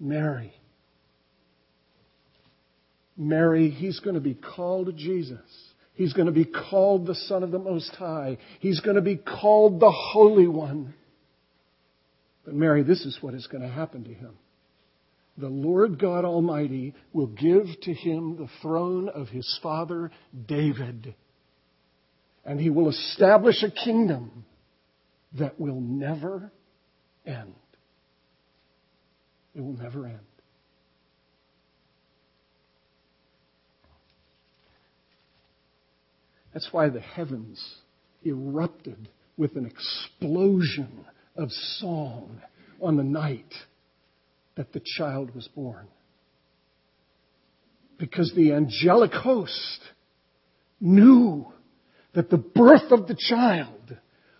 Mary. 0.00 0.54
Mary, 3.16 3.68
he's 3.68 4.00
going 4.00 4.14
to 4.14 4.20
be 4.20 4.34
called 4.34 4.96
Jesus. 4.96 5.38
He's 5.92 6.14
going 6.14 6.26
to 6.26 6.32
be 6.32 6.46
called 6.46 7.06
the 7.06 7.14
Son 7.14 7.42
of 7.42 7.50
the 7.50 7.58
Most 7.58 7.90
High. 7.96 8.38
He's 8.60 8.80
going 8.80 8.96
to 8.96 9.02
be 9.02 9.16
called 9.16 9.80
the 9.80 9.90
Holy 9.90 10.46
One. 10.46 10.94
But 12.44 12.54
Mary, 12.54 12.84
this 12.84 13.04
is 13.04 13.18
what 13.20 13.34
is 13.34 13.48
going 13.48 13.62
to 13.62 13.68
happen 13.68 14.04
to 14.04 14.14
him 14.14 14.38
the 15.38 15.48
Lord 15.48 16.00
God 16.00 16.24
Almighty 16.24 16.94
will 17.12 17.28
give 17.28 17.66
to 17.82 17.94
him 17.94 18.36
the 18.36 18.48
throne 18.60 19.08
of 19.08 19.28
his 19.28 19.58
father 19.62 20.10
David. 20.46 21.14
And 22.44 22.60
he 22.60 22.70
will 22.70 22.88
establish 22.88 23.62
a 23.62 23.70
kingdom 23.70 24.44
that 25.38 25.60
will 25.60 25.80
never 25.80 26.50
end. 27.24 27.54
It 29.54 29.60
will 29.60 29.74
never 29.74 30.06
end. 30.06 30.18
That's 36.52 36.68
why 36.72 36.88
the 36.88 37.00
heavens 37.00 37.62
erupted 38.24 39.08
with 39.36 39.54
an 39.54 39.66
explosion 39.66 41.04
of 41.36 41.52
song 41.52 42.40
on 42.80 42.96
the 42.96 43.04
night 43.04 43.52
that 44.58 44.72
the 44.72 44.82
child 44.84 45.32
was 45.36 45.48
born. 45.54 45.86
Because 47.96 48.32
the 48.34 48.52
angelic 48.52 49.12
host 49.12 49.80
knew 50.80 51.46
that 52.12 52.28
the 52.28 52.38
birth 52.38 52.90
of 52.90 53.06
the 53.06 53.16
child 53.16 53.96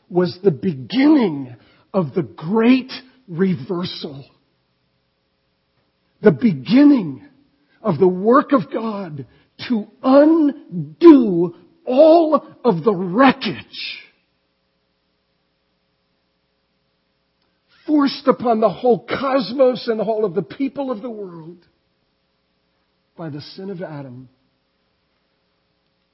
was 0.09 0.37
the 0.43 0.51
beginning 0.51 1.55
of 1.95 2.15
the 2.15 2.25
great 2.25 2.91
reversal. 3.29 4.29
The 6.21 6.33
beginning 6.33 7.25
of 7.81 8.01
the 8.01 8.09
work 8.09 8.51
of 8.51 8.73
God 8.73 9.25
to 9.69 9.87
undo 10.03 11.55
all 11.87 12.35
of 12.65 12.83
the 12.83 12.95
wreckage 12.95 14.08
forced 17.89 18.29
upon 18.29 18.61
the 18.61 18.69
whole 18.69 19.05
cosmos 19.05 19.89
and 19.89 19.99
the 19.99 20.05
whole 20.05 20.25
of 20.25 20.35
the 20.35 20.43
people 20.43 20.93
of 20.93 21.03
the 21.03 21.11
world 21.11 21.67
by 23.17 23.31
the 23.31 23.41
sin 23.41 23.71
of 23.71 23.83
Adam 23.83 24.29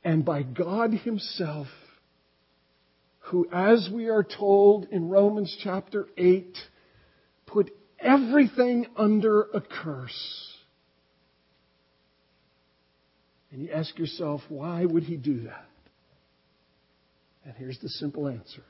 and 0.05 0.25
by 0.25 0.43
God 0.43 0.95
Himself, 0.95 1.67
who, 3.31 3.49
as 3.53 3.91
we 3.93 4.09
are 4.09 4.23
told 4.23 4.87
in 4.91 5.09
Romans 5.09 5.55
chapter 5.63 6.07
8, 6.17 6.57
put 7.47 7.71
everything 7.99 8.87
under 8.97 9.43
a 9.43 9.61
curse. 9.61 10.53
And 13.51 13.63
you 13.63 13.71
ask 13.71 13.99
yourself, 13.99 14.43
why 14.49 14.85
would 14.85 15.03
He 15.03 15.17
do 15.17 15.43
that? 15.45 15.69
And 17.45 17.55
here's 17.57 17.79
the 17.81 17.89
simple 17.89 18.29
answer 18.29 18.63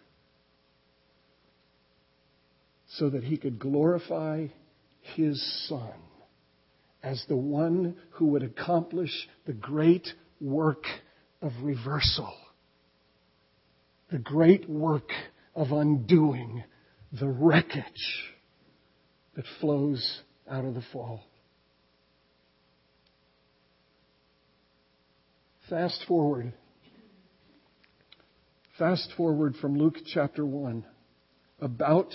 so 2.98 3.10
that 3.10 3.24
he 3.24 3.36
could 3.36 3.58
glorify 3.58 4.46
his 5.00 5.66
son 5.68 5.92
as 7.02 7.22
the 7.28 7.36
one 7.36 7.96
who 8.12 8.26
would 8.26 8.42
accomplish 8.42 9.28
the 9.46 9.52
great 9.52 10.08
work 10.40 10.84
of 11.42 11.52
reversal, 11.62 12.32
the 14.10 14.18
great 14.18 14.68
work 14.68 15.10
of 15.54 15.70
undoing 15.70 16.64
the 17.12 17.28
wreckage 17.28 18.32
that 19.36 19.44
flows 19.60 20.22
out 20.50 20.64
of 20.64 20.74
the 20.74 20.84
fall. 20.92 21.24
Fast 25.68 26.04
forward. 26.06 26.52
Fast 28.78 29.12
forward 29.16 29.54
from 29.60 29.76
Luke 29.76 29.96
chapter 30.06 30.44
1. 30.44 30.84
About 31.60 32.14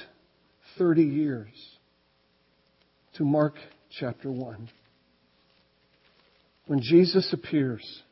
30 0.78 1.04
years 1.04 1.50
to 3.16 3.24
Mark 3.24 3.56
chapter 4.00 4.32
1. 4.32 4.70
When 6.68 6.82
Jesus 6.82 7.34
appears, 7.34 8.04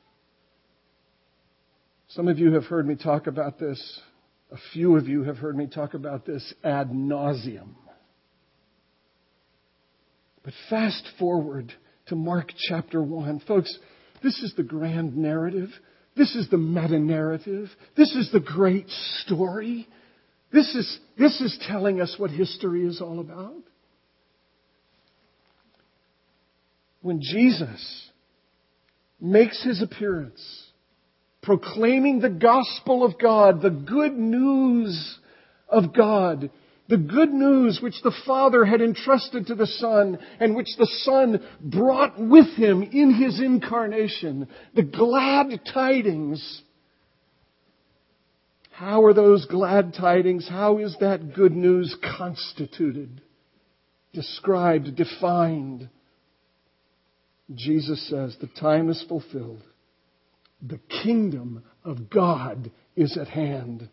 some 2.10 2.28
of 2.28 2.40
you 2.40 2.54
have 2.54 2.66
heard 2.66 2.88
me 2.88 2.96
talk 2.96 3.28
about 3.28 3.60
this. 3.60 4.02
A 4.52 4.58
few 4.74 4.98
of 4.98 5.08
you 5.08 5.24
have 5.24 5.38
heard 5.38 5.56
me 5.56 5.68
talk 5.68 5.94
about 5.94 6.26
this 6.26 6.54
ad 6.64 6.90
nauseum. 6.90 7.76
But 10.44 10.54
fast 10.70 11.06
forward 11.20 11.74
to 12.08 12.16
Mark 12.16 12.52
chapter 12.70 13.04
1. 13.04 13.42
Folks, 13.48 13.78
this 14.24 14.40
is 14.40 14.54
the 14.56 14.64
grand 14.64 15.18
narrative. 15.18 15.70
This 16.16 16.36
is 16.36 16.50
the 16.50 16.58
meta 16.58 16.98
narrative. 16.98 17.70
This 17.96 18.16
is 18.16 18.32
the 18.32 18.40
great 18.40 18.90
story. 19.26 19.88
This 20.52 20.74
is, 20.76 21.00
this 21.18 21.42
is 21.42 21.58
telling 21.68 22.02
us 22.02 22.16
what 22.18 22.32
history 22.32 22.86
is 22.86 23.02
all 23.02 23.20
about. 23.20 23.64
When 27.02 27.22
Jesus 27.22 28.10
makes 29.20 29.64
his 29.64 29.82
appearance, 29.82 30.42
proclaiming 31.42 32.20
the 32.20 32.30
gospel 32.30 33.06
of 33.06 33.20
God, 33.20 33.62
the 33.62 33.70
good 33.70 34.14
news 34.14 35.18
of 35.70 35.94
God, 35.94 36.50
The 36.90 36.98
good 36.98 37.34
news 37.34 37.80
which 37.82 38.02
the 38.02 38.16
Father 38.26 38.64
had 38.64 38.82
entrusted 38.82 39.48
to 39.48 39.56
the 39.56 39.68
Son 39.68 40.18
and 40.40 40.56
which 40.56 40.70
the 40.78 40.90
Son 41.02 41.46
brought 41.62 42.18
with 42.18 42.48
him 42.56 42.82
in 42.82 43.14
his 43.14 43.42
incarnation. 43.42 44.48
The 44.74 44.84
glad 44.84 45.60
tidings. 45.74 46.62
How 48.78 49.06
are 49.06 49.14
those 49.16 49.44
glad 49.46 49.96
tidings? 49.96 50.48
How 50.48 50.78
is 50.78 50.96
that 51.00 51.34
good 51.34 51.54
news 51.56 51.98
constituted, 52.16 53.24
described, 54.14 54.96
defined? 54.96 55.90
Jesus 57.56 58.08
says 58.08 58.38
the 58.40 58.46
time 58.46 58.92
is 58.92 59.04
fulfilled. 59.10 59.64
The 60.62 60.80
kingdom 61.04 61.64
of 61.84 62.12
God 62.12 62.70
is 62.96 63.18
at 63.18 63.30
hand. 63.30 63.90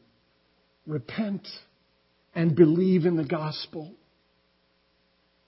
Repent 0.87 1.49
and 2.35 2.55
believe 2.55 3.07
in 3.07 3.16
the 3.16 3.25
gospel, 3.25 3.90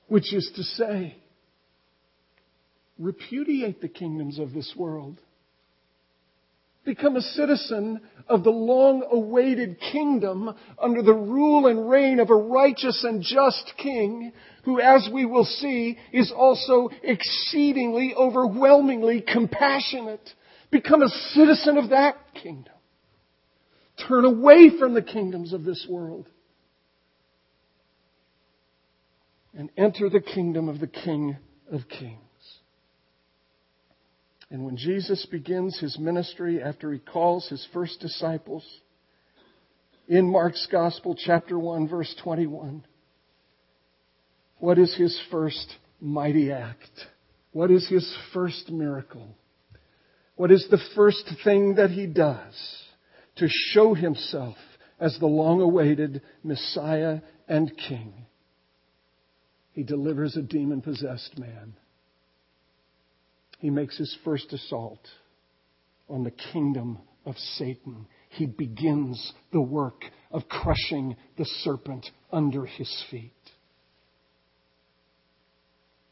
which 0.09 0.33
is 0.33 0.51
to 0.57 0.63
say, 0.63 1.15
repudiate 2.99 3.83
the 3.83 3.89
kingdoms 3.89 4.39
of 4.39 4.55
this 4.55 4.73
world. 4.75 5.21
Become 6.87 7.17
a 7.17 7.21
citizen 7.21 8.01
of 8.29 8.45
the 8.45 8.51
long 8.51 9.05
awaited 9.11 9.81
kingdom 9.91 10.55
under 10.81 11.03
the 11.03 11.13
rule 11.13 11.67
and 11.67 11.91
reign 11.91 12.21
of 12.21 12.31
a 12.31 12.35
righteous 12.35 13.03
and 13.03 13.21
just 13.21 13.73
king 13.77 14.33
who, 14.63 14.81
as 14.81 15.09
we 15.13 15.27
will 15.27 15.45
see, 15.45 15.99
is 16.13 16.33
also 16.35 16.89
exceedingly, 17.03 18.15
overwhelmingly 18.17 19.21
compassionate. 19.21 20.31
Become 20.71 21.03
a 21.03 21.09
citizen 21.09 21.77
of 21.77 21.91
that 21.91 22.19
kingdom. 22.41 22.73
Turn 24.09 24.25
away 24.25 24.71
from 24.79 24.95
the 24.95 25.03
kingdoms 25.03 25.53
of 25.53 25.65
this 25.65 25.85
world 25.91 26.29
and 29.59 29.71
enter 29.77 30.09
the 30.09 30.21
kingdom 30.21 30.69
of 30.69 30.79
the 30.79 30.87
King 30.87 31.37
of 31.73 31.81
Kings. 31.89 32.26
And 34.51 34.65
when 34.65 34.77
Jesus 34.77 35.27
begins 35.27 35.79
his 35.79 35.99
ministry 35.99 36.63
after 36.63 36.93
he 36.93 36.99
calls 36.99 37.49
his 37.49 37.67
first 37.73 38.01
disciples, 38.01 38.65
in 40.09 40.31
Mark's 40.31 40.67
Gospel, 40.71 41.17
chapter 41.19 41.59
1, 41.59 41.89
verse 41.89 42.15
21, 42.23 42.85
what 44.59 44.79
is 44.79 44.95
his 44.97 45.21
first 45.31 45.75
mighty 46.01 46.53
act? 46.53 46.91
What 47.53 47.71
is 47.71 47.89
his 47.89 48.17
first 48.33 48.71
miracle? 48.71 49.37
What 50.37 50.53
is 50.53 50.67
the 50.71 50.81
first 50.95 51.29
thing 51.43 51.77
that 51.77 51.91
he 51.91 52.07
does 52.07 52.55
to 53.37 53.49
show 53.49 53.95
himself 53.95 54.57
as 55.01 55.19
the 55.19 55.27
long 55.27 55.61
awaited 55.61 56.23
Messiah 56.45 57.21
and 57.49 57.73
King? 57.89 58.27
He 59.73 59.83
delivers 59.83 60.37
a 60.37 60.43
demon 60.43 60.83
possessed 60.83 61.37
man. 61.39 61.75
He 63.59 63.71
makes 63.71 63.97
his 63.97 64.17
first 64.25 64.53
assault 64.53 65.01
on 66.09 66.25
the 66.25 66.31
kingdom 66.31 66.99
of 67.25 67.37
Satan. 67.57 68.07
He 68.29 68.47
begins 68.47 69.33
the 69.53 69.61
work 69.61 70.05
of 70.31 70.49
crushing 70.49 71.17
the 71.37 71.45
serpent 71.45 72.07
under 72.31 72.67
his 72.67 73.05
feet. 73.11 73.33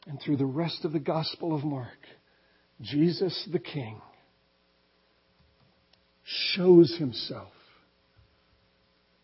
And 0.07 0.19
through 0.21 0.37
the 0.37 0.45
rest 0.45 0.85
of 0.85 0.91
the 0.91 0.99
Gospel 0.99 1.55
of 1.55 1.63
Mark, 1.63 1.97
Jesus 2.81 3.47
the 3.51 3.59
King 3.59 4.01
shows 6.23 6.95
himself 6.97 7.53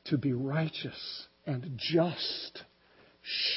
to 0.06 0.18
be 0.18 0.34
righteous 0.34 1.28
and 1.46 1.78
just 1.78 2.64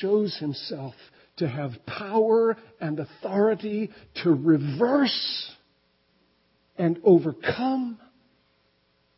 shows 0.00 0.36
himself 0.38 0.94
to 1.36 1.48
have 1.48 1.72
power 1.86 2.56
and 2.80 3.00
authority 3.00 3.90
to 4.22 4.30
reverse 4.30 5.50
and 6.76 6.98
overcome 7.04 7.98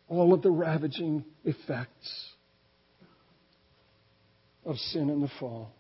all 0.08 0.32
of 0.32 0.42
the 0.42 0.50
ravaging 0.50 1.24
effects 1.44 2.32
of 4.64 4.76
sin 4.76 5.10
and 5.10 5.22
the 5.22 5.30
fall. 5.38 5.72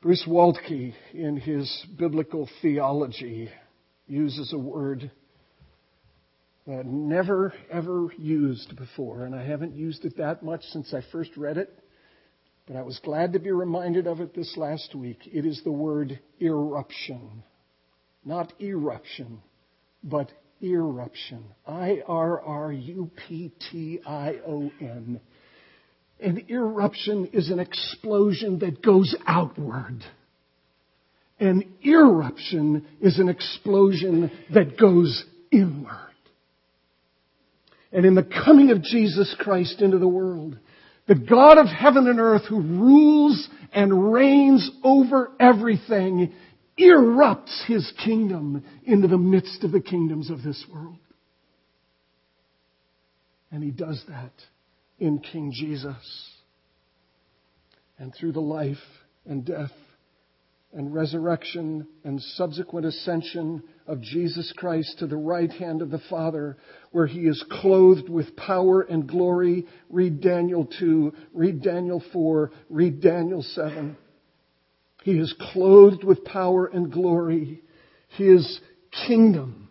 Bruce 0.00 0.24
Waltke, 0.28 0.94
in 1.14 1.36
his 1.36 1.84
biblical 1.98 2.48
theology, 2.62 3.50
uses 4.06 4.52
a 4.52 4.58
word 4.58 5.10
uh, 6.68 6.82
never 6.84 7.52
ever 7.70 8.08
used 8.18 8.76
before, 8.76 9.24
and 9.24 9.34
I 9.34 9.44
haven't 9.44 9.76
used 9.76 10.04
it 10.04 10.16
that 10.16 10.42
much 10.42 10.62
since 10.64 10.92
I 10.92 11.00
first 11.12 11.36
read 11.36 11.56
it, 11.58 11.72
but 12.66 12.76
I 12.76 12.82
was 12.82 12.98
glad 13.04 13.32
to 13.34 13.38
be 13.38 13.52
reminded 13.52 14.06
of 14.06 14.20
it 14.20 14.34
this 14.34 14.56
last 14.56 14.94
week. 14.94 15.20
It 15.26 15.46
is 15.46 15.60
the 15.62 15.72
word 15.72 16.18
irruption. 16.40 17.44
Not 18.24 18.52
eruption, 18.60 19.40
but 20.02 20.32
irruption. 20.60 21.44
I 21.66 22.02
R 22.06 22.40
R 22.40 22.72
U 22.72 23.10
P 23.28 23.52
T 23.70 24.00
I 24.04 24.40
O 24.46 24.70
N. 24.80 25.20
An 26.18 26.46
eruption 26.48 27.26
is 27.32 27.50
an 27.50 27.60
explosion 27.60 28.58
that 28.60 28.82
goes 28.82 29.14
outward. 29.26 30.02
An 31.38 31.62
irruption 31.82 32.86
is 33.00 33.18
an 33.18 33.28
explosion 33.28 34.30
that 34.52 34.78
goes 34.78 35.24
inward. 35.52 36.06
And 37.92 38.04
in 38.04 38.14
the 38.14 38.28
coming 38.44 38.70
of 38.70 38.82
Jesus 38.82 39.34
Christ 39.38 39.80
into 39.80 39.98
the 39.98 40.08
world, 40.08 40.58
the 41.06 41.14
God 41.14 41.58
of 41.58 41.66
heaven 41.66 42.08
and 42.08 42.18
earth 42.18 42.42
who 42.48 42.60
rules 42.60 43.48
and 43.72 44.12
reigns 44.12 44.70
over 44.82 45.30
everything 45.38 46.32
irrupts 46.76 47.64
his 47.66 47.90
kingdom 48.04 48.64
into 48.84 49.08
the 49.08 49.18
midst 49.18 49.64
of 49.64 49.72
the 49.72 49.80
kingdoms 49.80 50.30
of 50.30 50.42
this 50.42 50.64
world. 50.72 50.98
And 53.50 53.62
he 53.62 53.70
does 53.70 54.02
that 54.08 54.32
in 54.98 55.20
King 55.20 55.52
Jesus. 55.54 56.32
And 57.98 58.12
through 58.14 58.32
the 58.32 58.40
life 58.40 58.76
and 59.24 59.44
death 59.44 59.70
and 60.76 60.92
resurrection 60.92 61.88
and 62.04 62.20
subsequent 62.20 62.84
ascension 62.84 63.62
of 63.86 64.02
Jesus 64.02 64.52
Christ 64.58 64.98
to 64.98 65.06
the 65.06 65.16
right 65.16 65.50
hand 65.50 65.80
of 65.80 65.90
the 65.90 66.02
Father, 66.10 66.58
where 66.92 67.06
he 67.06 67.20
is 67.20 67.42
clothed 67.50 68.10
with 68.10 68.36
power 68.36 68.82
and 68.82 69.08
glory. 69.08 69.66
Read 69.88 70.20
Daniel 70.20 70.68
2, 70.78 71.14
read 71.32 71.62
Daniel 71.62 72.04
4, 72.12 72.50
read 72.68 73.00
Daniel 73.00 73.42
7. 73.42 73.96
He 75.02 75.12
is 75.12 75.34
clothed 75.52 76.04
with 76.04 76.24
power 76.26 76.66
and 76.66 76.92
glory. 76.92 77.62
His 78.18 78.60
kingdom, 79.06 79.70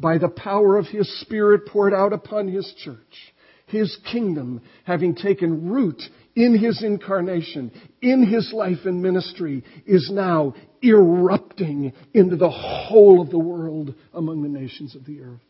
by 0.00 0.16
the 0.16 0.30
power 0.30 0.78
of 0.78 0.86
his 0.86 1.20
Spirit 1.20 1.66
poured 1.66 1.92
out 1.92 2.14
upon 2.14 2.48
his 2.48 2.72
church, 2.82 3.34
his 3.66 3.98
kingdom 4.10 4.62
having 4.84 5.14
taken 5.14 5.68
root 5.68 6.02
in 6.34 6.56
his 6.56 6.82
incarnation, 6.82 7.70
in 8.00 8.26
his 8.26 8.52
life 8.52 8.84
and 8.84 9.02
ministry, 9.02 9.64
is 9.86 10.10
now 10.12 10.54
irrupting 10.80 11.92
into 12.14 12.36
the 12.36 12.50
whole 12.50 13.20
of 13.20 13.30
the 13.30 13.38
world 13.38 13.94
among 14.14 14.42
the 14.42 14.48
nations 14.48 14.96
of 14.96 15.04
the 15.04 15.20
earth. 15.20 15.40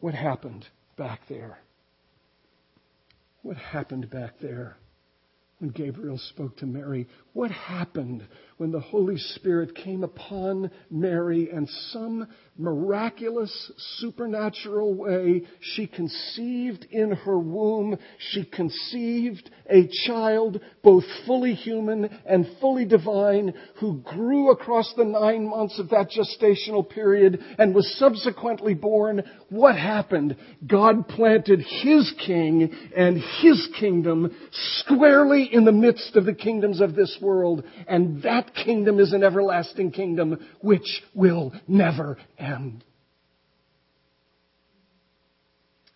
What 0.00 0.14
happened 0.14 0.66
back 0.96 1.20
there? 1.28 1.58
What 3.42 3.56
happened 3.56 4.10
back 4.10 4.34
there? 4.40 4.76
when 5.58 5.70
Gabriel 5.70 6.18
spoke 6.18 6.56
to 6.58 6.66
Mary. 6.66 7.06
What 7.32 7.50
happened 7.50 8.26
when 8.58 8.72
the 8.72 8.80
Holy 8.80 9.16
Spirit 9.16 9.74
came 9.76 10.02
upon 10.02 10.70
Mary 10.90 11.48
and 11.50 11.68
some 11.92 12.26
miraculous, 12.58 13.72
supernatural 14.00 14.94
way 14.94 15.44
she 15.60 15.86
conceived 15.86 16.84
in 16.90 17.12
her 17.12 17.38
womb, 17.38 17.96
she 18.18 18.44
conceived 18.44 19.48
a 19.70 19.88
child, 20.06 20.60
both 20.82 21.04
fully 21.24 21.54
human 21.54 22.06
and 22.26 22.48
fully 22.60 22.84
divine, 22.84 23.54
who 23.78 24.00
grew 24.00 24.50
across 24.50 24.92
the 24.96 25.04
nine 25.04 25.48
months 25.48 25.78
of 25.78 25.90
that 25.90 26.10
gestational 26.10 26.88
period 26.88 27.38
and 27.58 27.72
was 27.72 27.96
subsequently 27.96 28.74
born. 28.74 29.22
What 29.50 29.76
happened? 29.76 30.36
God 30.66 31.06
planted 31.06 31.60
His 31.60 32.12
king 32.26 32.74
and 32.96 33.22
His 33.40 33.68
kingdom 33.78 34.34
squarely 34.80 35.48
in 35.52 35.64
the 35.64 35.70
midst 35.70 36.16
of 36.16 36.24
the 36.24 36.34
kingdoms 36.34 36.80
of 36.80 36.96
this 36.96 37.16
world. 37.22 37.62
And 37.86 38.20
that 38.24 38.47
kingdom 38.54 39.00
is 39.00 39.12
an 39.12 39.22
everlasting 39.22 39.90
kingdom 39.92 40.38
which 40.60 41.02
will 41.14 41.52
never 41.66 42.18
end. 42.38 42.84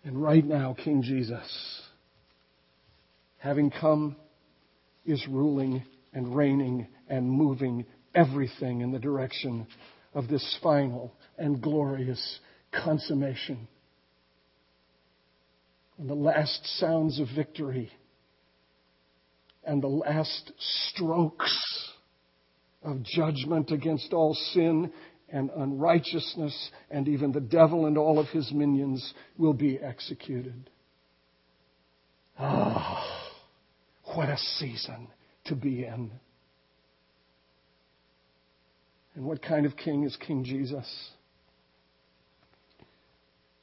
And 0.03 0.21
right 0.21 0.43
now, 0.43 0.75
King 0.83 1.01
Jesus, 1.01 1.81
having 3.37 3.71
come, 3.71 4.15
is 5.05 5.25
ruling 5.29 5.83
and 6.13 6.35
reigning 6.35 6.87
and 7.07 7.29
moving 7.29 7.85
everything 8.13 8.81
in 8.81 8.91
the 8.91 8.99
direction 8.99 9.67
of 10.13 10.27
this 10.27 10.57
final 10.61 11.13
and 11.37 11.61
glorious 11.61 12.39
consummation. 12.71 13.67
And 15.97 16.09
the 16.09 16.15
last 16.15 16.65
sounds 16.79 17.19
of 17.19 17.27
victory 17.35 17.91
and 19.65 19.81
the 19.81 19.87
last 19.87 20.51
strokes 20.89 21.92
of 22.83 23.03
judgment 23.03 23.71
against 23.71 24.13
all 24.13 24.33
sin 24.53 24.91
and 25.29 25.49
unrighteousness 25.55 26.71
and 26.91 27.07
even 27.07 27.31
the 27.31 27.41
devil 27.41 27.85
and 27.85 27.97
all 27.97 28.19
of 28.19 28.27
his 28.27 28.51
minions 28.51 29.13
will 29.37 29.53
be 29.53 29.79
executed. 29.79 30.69
Ah, 32.37 33.31
what 34.15 34.29
a 34.29 34.37
season 34.37 35.07
to 35.45 35.55
be 35.55 35.85
in. 35.85 36.11
And 39.15 39.25
what 39.25 39.41
kind 39.41 39.65
of 39.65 39.77
king 39.77 40.03
is 40.03 40.15
King 40.25 40.43
Jesus? 40.43 41.11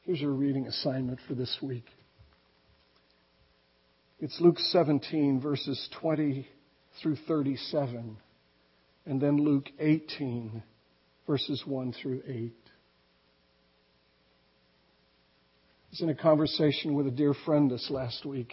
Here's 0.02 0.20
your 0.20 0.32
reading 0.32 0.66
assignment 0.66 1.18
for 1.26 1.34
this 1.34 1.56
week. 1.60 1.86
It's 4.20 4.36
Luke 4.40 4.58
17, 4.58 5.40
verses 5.40 5.88
20 6.00 6.46
through 7.02 7.16
37, 7.26 8.16
and 9.06 9.20
then 9.20 9.36
Luke 9.36 9.68
18, 9.78 10.62
verses 11.26 11.62
1 11.66 11.94
through 12.00 12.22
8. 12.26 12.32
I 12.32 12.50
was 15.90 16.00
in 16.00 16.10
a 16.10 16.14
conversation 16.14 16.94
with 16.94 17.06
a 17.06 17.10
dear 17.10 17.34
friend 17.44 17.70
this 17.70 17.88
last 17.90 18.24
week 18.24 18.52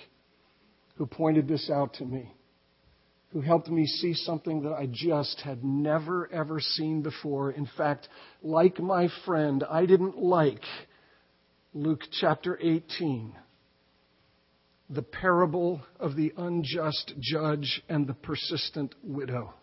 who 0.96 1.06
pointed 1.06 1.48
this 1.48 1.70
out 1.70 1.94
to 1.96 2.06
me 2.06 2.34
who 3.32 3.42
helped 3.42 3.70
me 3.70 3.86
see 3.86 4.14
something 4.14 4.62
that 4.64 4.74
I 4.74 4.88
just 4.92 5.42
had 5.42 5.64
never 5.64 6.32
ever 6.32 6.60
seen 6.60 7.02
before. 7.02 7.52
In 7.52 7.68
fact, 7.78 8.08
like 8.42 8.80
my 8.80 9.10
friend, 9.26 9.64
I 9.70 9.86
didn't 9.86 10.18
like 10.18 10.62
Luke 11.74 12.02
chapter 12.20 12.58
18, 12.60 13.36
the 14.90 15.02
parable 15.02 15.82
of 16.00 16.16
the 16.16 16.34
unjust 16.38 17.14
judge 17.20 17.82
and 17.90 18.08
the 18.08 18.14
persistent 18.14 18.96
widow. 19.04 19.54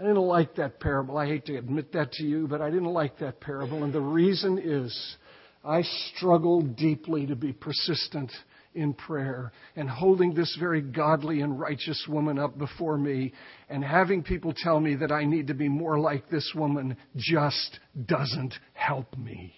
I 0.00 0.02
didn't 0.04 0.22
like 0.22 0.54
that 0.54 0.80
parable. 0.80 1.18
I 1.18 1.26
hate 1.26 1.44
to 1.46 1.58
admit 1.58 1.92
that 1.92 2.12
to 2.12 2.24
you, 2.24 2.48
but 2.48 2.62
I 2.62 2.70
didn't 2.70 2.86
like 2.86 3.18
that 3.18 3.38
parable. 3.38 3.84
And 3.84 3.92
the 3.92 4.00
reason 4.00 4.58
is 4.58 5.16
I 5.62 5.82
struggled 6.16 6.74
deeply 6.74 7.26
to 7.26 7.36
be 7.36 7.52
persistent 7.52 8.32
in 8.74 8.94
prayer 8.94 9.52
and 9.76 9.90
holding 9.90 10.32
this 10.32 10.56
very 10.58 10.80
godly 10.80 11.42
and 11.42 11.60
righteous 11.60 12.06
woman 12.08 12.38
up 12.38 12.56
before 12.56 12.96
me 12.96 13.34
and 13.68 13.84
having 13.84 14.22
people 14.22 14.54
tell 14.56 14.80
me 14.80 14.94
that 14.94 15.12
I 15.12 15.26
need 15.26 15.48
to 15.48 15.54
be 15.54 15.68
more 15.68 15.98
like 15.98 16.30
this 16.30 16.50
woman 16.54 16.96
just 17.16 17.78
doesn't 18.06 18.54
help 18.72 19.18
me. 19.18 19.52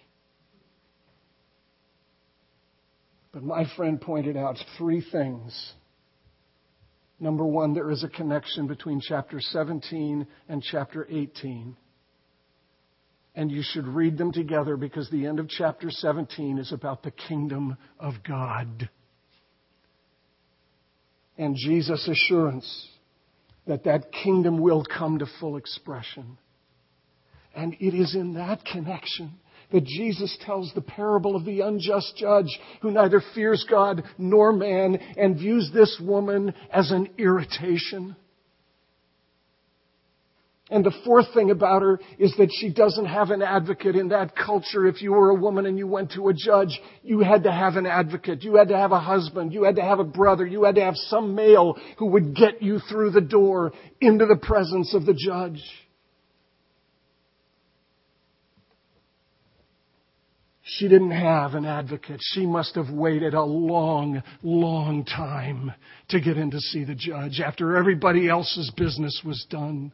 But 3.30 3.44
my 3.44 3.64
friend 3.76 4.00
pointed 4.00 4.36
out 4.36 4.56
three 4.76 5.06
things. 5.12 5.74
Number 7.22 7.46
one, 7.46 7.72
there 7.72 7.90
is 7.90 8.04
a 8.04 8.08
connection 8.08 8.66
between 8.66 9.00
chapter 9.00 9.40
17 9.40 10.26
and 10.48 10.62
chapter 10.62 11.06
18. 11.08 11.76
And 13.34 13.50
you 13.50 13.62
should 13.62 13.86
read 13.86 14.18
them 14.18 14.32
together 14.32 14.76
because 14.76 15.08
the 15.08 15.24
end 15.26 15.38
of 15.38 15.48
chapter 15.48 15.90
17 15.90 16.58
is 16.58 16.72
about 16.72 17.02
the 17.02 17.12
kingdom 17.12 17.78
of 17.98 18.14
God 18.26 18.90
and 21.38 21.56
Jesus' 21.56 22.08
assurance 22.08 22.88
that 23.66 23.84
that 23.84 24.12
kingdom 24.12 24.60
will 24.60 24.84
come 24.84 25.18
to 25.18 25.26
full 25.40 25.56
expression. 25.56 26.38
And 27.54 27.74
it 27.80 27.94
is 27.94 28.14
in 28.14 28.34
that 28.34 28.64
connection 28.64 29.32
that 29.72 29.84
Jesus 29.84 30.36
tells 30.44 30.72
the 30.74 30.80
parable 30.80 31.34
of 31.34 31.44
the 31.44 31.60
unjust 31.60 32.14
judge 32.16 32.58
who 32.80 32.90
neither 32.90 33.22
fears 33.34 33.64
God 33.68 34.04
nor 34.18 34.52
man 34.52 34.98
and 35.16 35.36
views 35.36 35.70
this 35.72 36.00
woman 36.00 36.54
as 36.72 36.90
an 36.90 37.08
irritation. 37.18 38.16
And 40.72 40.82
the 40.82 40.94
fourth 41.04 41.26
thing 41.34 41.50
about 41.50 41.82
her 41.82 42.00
is 42.18 42.34
that 42.38 42.48
she 42.50 42.72
doesn't 42.72 43.04
have 43.04 43.30
an 43.30 43.42
advocate 43.42 43.94
in 43.94 44.08
that 44.08 44.34
culture. 44.34 44.86
If 44.86 45.02
you 45.02 45.12
were 45.12 45.28
a 45.28 45.34
woman 45.34 45.66
and 45.66 45.76
you 45.76 45.86
went 45.86 46.12
to 46.12 46.28
a 46.28 46.32
judge, 46.32 46.80
you 47.02 47.20
had 47.20 47.42
to 47.42 47.52
have 47.52 47.76
an 47.76 47.84
advocate. 47.84 48.42
You 48.42 48.56
had 48.56 48.68
to 48.68 48.76
have 48.76 48.90
a 48.90 48.98
husband. 48.98 49.52
You 49.52 49.64
had 49.64 49.76
to 49.76 49.82
have 49.82 49.98
a 49.98 50.04
brother. 50.04 50.46
You 50.46 50.64
had 50.64 50.76
to 50.76 50.80
have 50.80 50.96
some 50.96 51.34
male 51.34 51.76
who 51.98 52.06
would 52.06 52.34
get 52.34 52.62
you 52.62 52.78
through 52.78 53.10
the 53.10 53.20
door 53.20 53.72
into 54.00 54.24
the 54.24 54.38
presence 54.40 54.94
of 54.94 55.04
the 55.04 55.12
judge. 55.12 55.62
She 60.64 60.86
didn't 60.88 61.10
have 61.10 61.54
an 61.54 61.64
advocate. 61.64 62.20
She 62.20 62.46
must 62.46 62.76
have 62.76 62.88
waited 62.90 63.34
a 63.34 63.42
long, 63.42 64.22
long 64.42 65.04
time 65.04 65.72
to 66.10 66.20
get 66.20 66.36
in 66.36 66.52
to 66.52 66.60
see 66.60 66.84
the 66.84 66.94
judge 66.94 67.40
after 67.40 67.76
everybody 67.76 68.28
else's 68.28 68.70
business 68.76 69.22
was 69.24 69.44
done. 69.50 69.92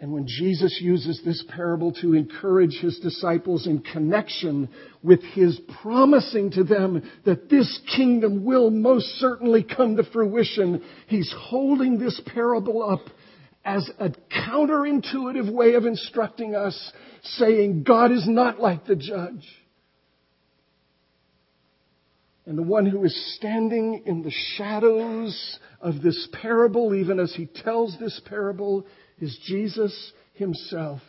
And 0.00 0.12
when 0.12 0.26
Jesus 0.26 0.80
uses 0.82 1.22
this 1.24 1.42
parable 1.48 1.90
to 2.02 2.12
encourage 2.12 2.78
his 2.78 2.98
disciples 2.98 3.66
in 3.66 3.78
connection 3.78 4.68
with 5.02 5.22
his 5.22 5.58
promising 5.80 6.50
to 6.50 6.64
them 6.64 7.10
that 7.24 7.48
this 7.48 7.80
kingdom 7.96 8.44
will 8.44 8.70
most 8.70 9.06
certainly 9.18 9.62
come 9.62 9.96
to 9.96 10.04
fruition, 10.04 10.82
he's 11.06 11.32
holding 11.34 11.98
this 11.98 12.20
parable 12.26 12.82
up 12.82 13.00
as 13.64 13.88
a 13.98 14.10
counterintuitive 14.30 15.50
way 15.50 15.74
of 15.74 15.86
instructing 15.86 16.54
us, 16.54 16.92
saying 17.22 17.82
God 17.82 18.12
is 18.12 18.28
not 18.28 18.60
like 18.60 18.84
the 18.84 18.96
judge. 18.96 19.46
And 22.46 22.58
the 22.58 22.62
one 22.62 22.84
who 22.84 23.02
is 23.04 23.36
standing 23.36 24.02
in 24.04 24.22
the 24.22 24.32
shadows 24.56 25.58
of 25.80 26.02
this 26.02 26.28
parable, 26.42 26.94
even 26.94 27.18
as 27.18 27.34
he 27.34 27.46
tells 27.46 27.96
this 27.98 28.20
parable, 28.26 28.86
is 29.18 29.38
Jesus 29.46 30.12
himself, 30.34 31.00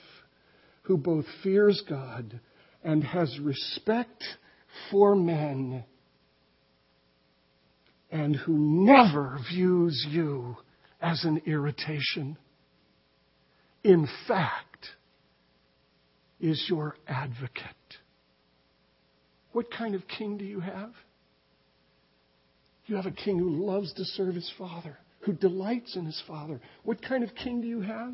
who 0.83 0.97
both 0.97 1.25
fears 1.43 1.83
God 1.89 2.39
and 2.83 3.03
has 3.03 3.37
respect 3.39 4.23
for 4.91 5.15
men, 5.15 5.83
and 8.11 8.35
who 8.35 8.85
never 8.85 9.39
views 9.51 10.05
you 10.09 10.55
as 11.01 11.25
an 11.25 11.41
irritation. 11.45 12.37
In 13.85 14.09
fact, 14.27 14.87
is 16.41 16.65
your 16.67 16.95
advocate. 17.07 17.61
What 19.53 19.71
kind 19.71 19.95
of 19.95 20.01
king 20.07 20.37
do 20.37 20.43
you 20.43 20.59
have? 20.59 20.91
You 22.87 22.97
have 22.97 23.05
a 23.05 23.11
king 23.11 23.39
who 23.39 23.65
loves 23.65 23.93
to 23.93 24.03
serve 24.03 24.35
his 24.35 24.51
father 24.57 24.97
who 25.25 25.33
delights 25.33 25.95
in 25.95 26.05
his 26.05 26.21
Father. 26.27 26.61
What 26.83 27.01
kind 27.01 27.23
of 27.23 27.35
king 27.35 27.61
do 27.61 27.67
you 27.67 27.81
have? 27.81 28.13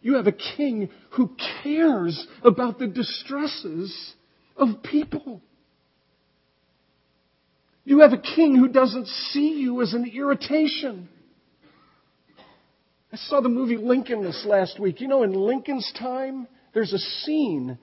You 0.00 0.14
have 0.14 0.26
a 0.26 0.32
king 0.32 0.88
who 1.10 1.30
cares 1.62 2.26
about 2.44 2.78
the 2.78 2.86
distresses 2.86 4.14
of 4.56 4.82
people. 4.82 5.40
You 7.84 8.00
have 8.00 8.12
a 8.12 8.18
king 8.18 8.56
who 8.56 8.68
doesn't 8.68 9.08
see 9.08 9.60
you 9.60 9.82
as 9.82 9.92
an 9.92 10.10
irritation. 10.14 11.08
I 13.14 13.16
saw 13.16 13.40
the 13.40 13.48
movie 13.48 13.76
Lincoln 13.76 14.24
this 14.24 14.44
last 14.44 14.80
week. 14.80 15.00
You 15.00 15.06
know, 15.06 15.22
in 15.22 15.32
Lincoln's 15.34 15.88
time, 15.96 16.48
there's 16.72 16.92
a 16.92 16.98
scene 16.98 17.78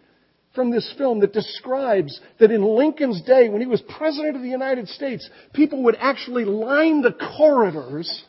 from 0.54 0.72
this 0.72 0.94
film 0.98 1.22
that 1.22 1.32
describes 1.32 2.20
that 2.38 2.52
in 2.52 2.62
Lincoln's 2.62 3.22
day, 3.22 3.48
when 3.48 3.62
he 3.62 3.68
was 3.68 3.82
President 3.98 4.36
of 4.36 4.42
the 4.42 4.50
United 4.50 4.90
States, 4.90 5.30
people 5.54 5.84
would 5.84 5.96
actually 5.98 6.44
line 6.44 7.02
the 7.02 7.14
corridors 7.14 8.26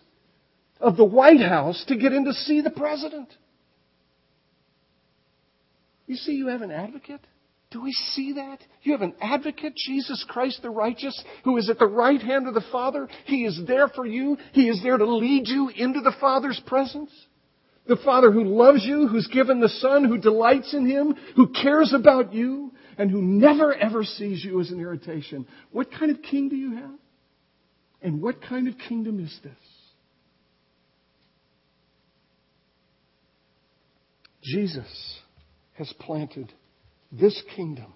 of 0.79 0.97
the 0.97 1.05
White 1.05 1.41
House 1.41 1.85
to 1.89 1.97
get 1.97 2.13
in 2.13 2.25
to 2.25 2.33
see 2.33 2.61
the 2.61 2.71
President. 2.71 3.35
You 6.07 6.15
see, 6.15 6.35
you 6.35 6.47
have 6.47 6.63
an 6.63 6.71
advocate. 6.71 7.27
Do 7.73 7.83
we 7.83 7.93
see 7.93 8.35
that? 8.35 8.59
You 8.83 8.93
have 8.93 9.01
an 9.01 9.15
advocate, 9.21 9.75
Jesus 9.75 10.25
Christ 10.29 10.61
the 10.63 10.71
righteous, 10.71 11.21
who 11.45 11.57
is 11.57 11.71
at 11.71 11.79
the 11.79 11.87
right 11.87 12.21
hand 12.21 12.47
of 12.47 12.55
the 12.55 12.65
Father. 12.71 13.09
He 13.25 13.47
is 13.47 13.59
there 13.67 13.89
for 13.89 14.05
you. 14.05 14.37
He 14.53 14.69
is 14.69 14.83
there 14.83 14.99
to 14.99 15.07
lead 15.07 15.49
you 15.49 15.71
into 15.75 16.03
the 16.03 16.15
Father's 16.21 16.61
presence. 16.67 17.11
The 17.89 17.97
Father 18.05 18.31
who 18.31 18.45
loves 18.45 18.85
you, 18.85 19.09
who's 19.09 19.27
given 19.27 19.61
the 19.61 19.71
Son, 19.71 20.05
who 20.05 20.19
delights 20.19 20.75
in 20.75 20.87
Him, 20.87 21.17
who 21.35 21.49
cares 21.49 21.95
about 21.95 22.35
you, 22.35 22.73
and 22.99 23.11
who 23.11 23.23
never 23.23 23.75
ever 23.75 24.05
sees 24.05 24.45
you 24.45 24.61
as 24.61 24.71
an 24.71 24.79
irritation. 24.79 25.47
What 25.71 25.91
kind 25.91 26.11
of 26.11 26.23
king 26.23 26.51
do 26.51 26.57
you 26.57 26.77
have? 26.77 26.99
And 28.03 28.21
what 28.21 28.43
kind 28.43 28.69
of 28.69 28.75
kingdom 28.77 29.19
is 29.19 29.37
this? 29.43 29.53
Jesus 34.43 35.21
has 35.75 35.93
planted 35.99 36.53
this 37.13 37.41
kingdom 37.55 37.93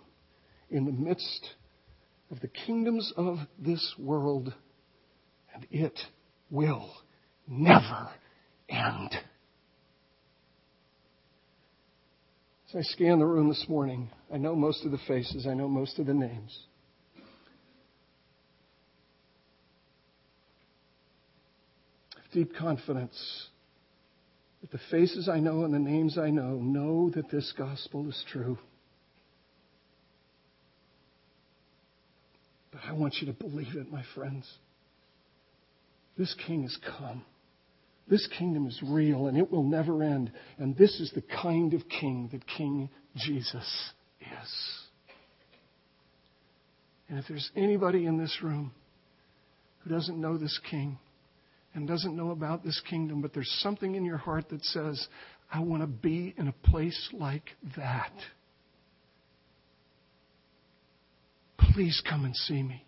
in 0.70 0.84
the 0.84 0.92
midst 0.92 1.48
of 2.30 2.40
the 2.40 2.48
kingdoms 2.48 3.12
of 3.16 3.38
this 3.58 3.94
world, 3.98 4.52
and 5.54 5.66
it 5.70 5.98
will 6.50 6.92
never 7.48 8.10
end. 8.68 9.14
As 12.68 12.76
I 12.76 12.82
scan 12.82 13.20
the 13.20 13.26
room 13.26 13.48
this 13.48 13.64
morning, 13.68 14.10
I 14.32 14.38
know 14.38 14.54
most 14.54 14.84
of 14.84 14.90
the 14.90 14.98
faces, 15.06 15.46
I 15.46 15.54
know 15.54 15.68
most 15.68 15.98
of 15.98 16.06
the 16.06 16.14
names. 16.14 16.66
Deep 22.32 22.54
confidence 22.54 23.48
that 24.60 24.70
the 24.70 24.80
faces 24.90 25.26
I 25.26 25.38
know 25.38 25.64
and 25.64 25.72
the 25.72 25.78
names 25.78 26.18
I 26.18 26.28
know 26.28 26.56
know 26.56 27.08
that 27.14 27.30
this 27.30 27.54
gospel 27.56 28.08
is 28.10 28.24
true. 28.30 28.58
But 32.76 32.90
I 32.90 32.92
want 32.92 33.14
you 33.20 33.26
to 33.28 33.32
believe 33.32 33.74
it, 33.74 33.90
my 33.90 34.02
friends. 34.14 34.46
This 36.18 36.34
king 36.46 36.62
has 36.64 36.76
come. 36.98 37.24
This 38.06 38.28
kingdom 38.38 38.66
is 38.66 38.78
real 38.84 39.28
and 39.28 39.38
it 39.38 39.50
will 39.50 39.62
never 39.62 40.02
end. 40.02 40.30
And 40.58 40.76
this 40.76 41.00
is 41.00 41.10
the 41.14 41.22
kind 41.22 41.72
of 41.72 41.88
king 41.88 42.28
that 42.32 42.46
King 42.46 42.90
Jesus 43.16 43.92
is. 44.20 44.78
And 47.08 47.18
if 47.18 47.24
there's 47.28 47.50
anybody 47.56 48.04
in 48.04 48.18
this 48.18 48.36
room 48.42 48.72
who 49.78 49.90
doesn't 49.90 50.20
know 50.20 50.36
this 50.36 50.58
king 50.70 50.98
and 51.72 51.88
doesn't 51.88 52.14
know 52.14 52.30
about 52.30 52.62
this 52.62 52.80
kingdom, 52.90 53.22
but 53.22 53.32
there's 53.32 53.60
something 53.62 53.94
in 53.94 54.04
your 54.04 54.18
heart 54.18 54.50
that 54.50 54.62
says, 54.64 55.06
I 55.50 55.60
want 55.60 55.82
to 55.82 55.86
be 55.86 56.34
in 56.36 56.48
a 56.48 56.68
place 56.68 57.08
like 57.14 57.48
that. 57.76 58.12
Please 61.76 62.02
come 62.08 62.24
and 62.24 62.34
see 62.34 62.62
me. 62.62 62.86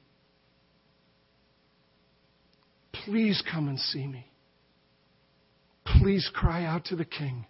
Please 3.05 3.43
come 3.53 3.69
and 3.69 3.79
see 3.79 4.07
me. 4.07 4.27
Please 6.01 6.31
cry 6.33 6.65
out 6.65 6.87
to 6.87 6.97
the 6.97 7.05
King 7.05 7.45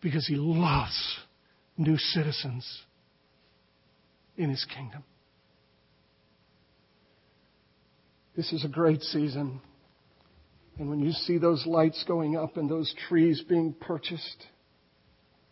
because 0.00 0.24
he 0.24 0.36
loves 0.36 1.18
new 1.76 1.98
citizens 1.98 2.82
in 4.36 4.50
his 4.50 4.64
kingdom. 4.72 5.02
This 8.36 8.52
is 8.52 8.64
a 8.64 8.68
great 8.68 9.02
season. 9.02 9.60
And 10.78 10.90
when 10.90 11.00
you 11.00 11.10
see 11.10 11.38
those 11.38 11.66
lights 11.66 12.04
going 12.06 12.36
up 12.36 12.56
and 12.56 12.70
those 12.70 12.94
trees 13.08 13.42
being 13.48 13.74
purchased, 13.80 14.46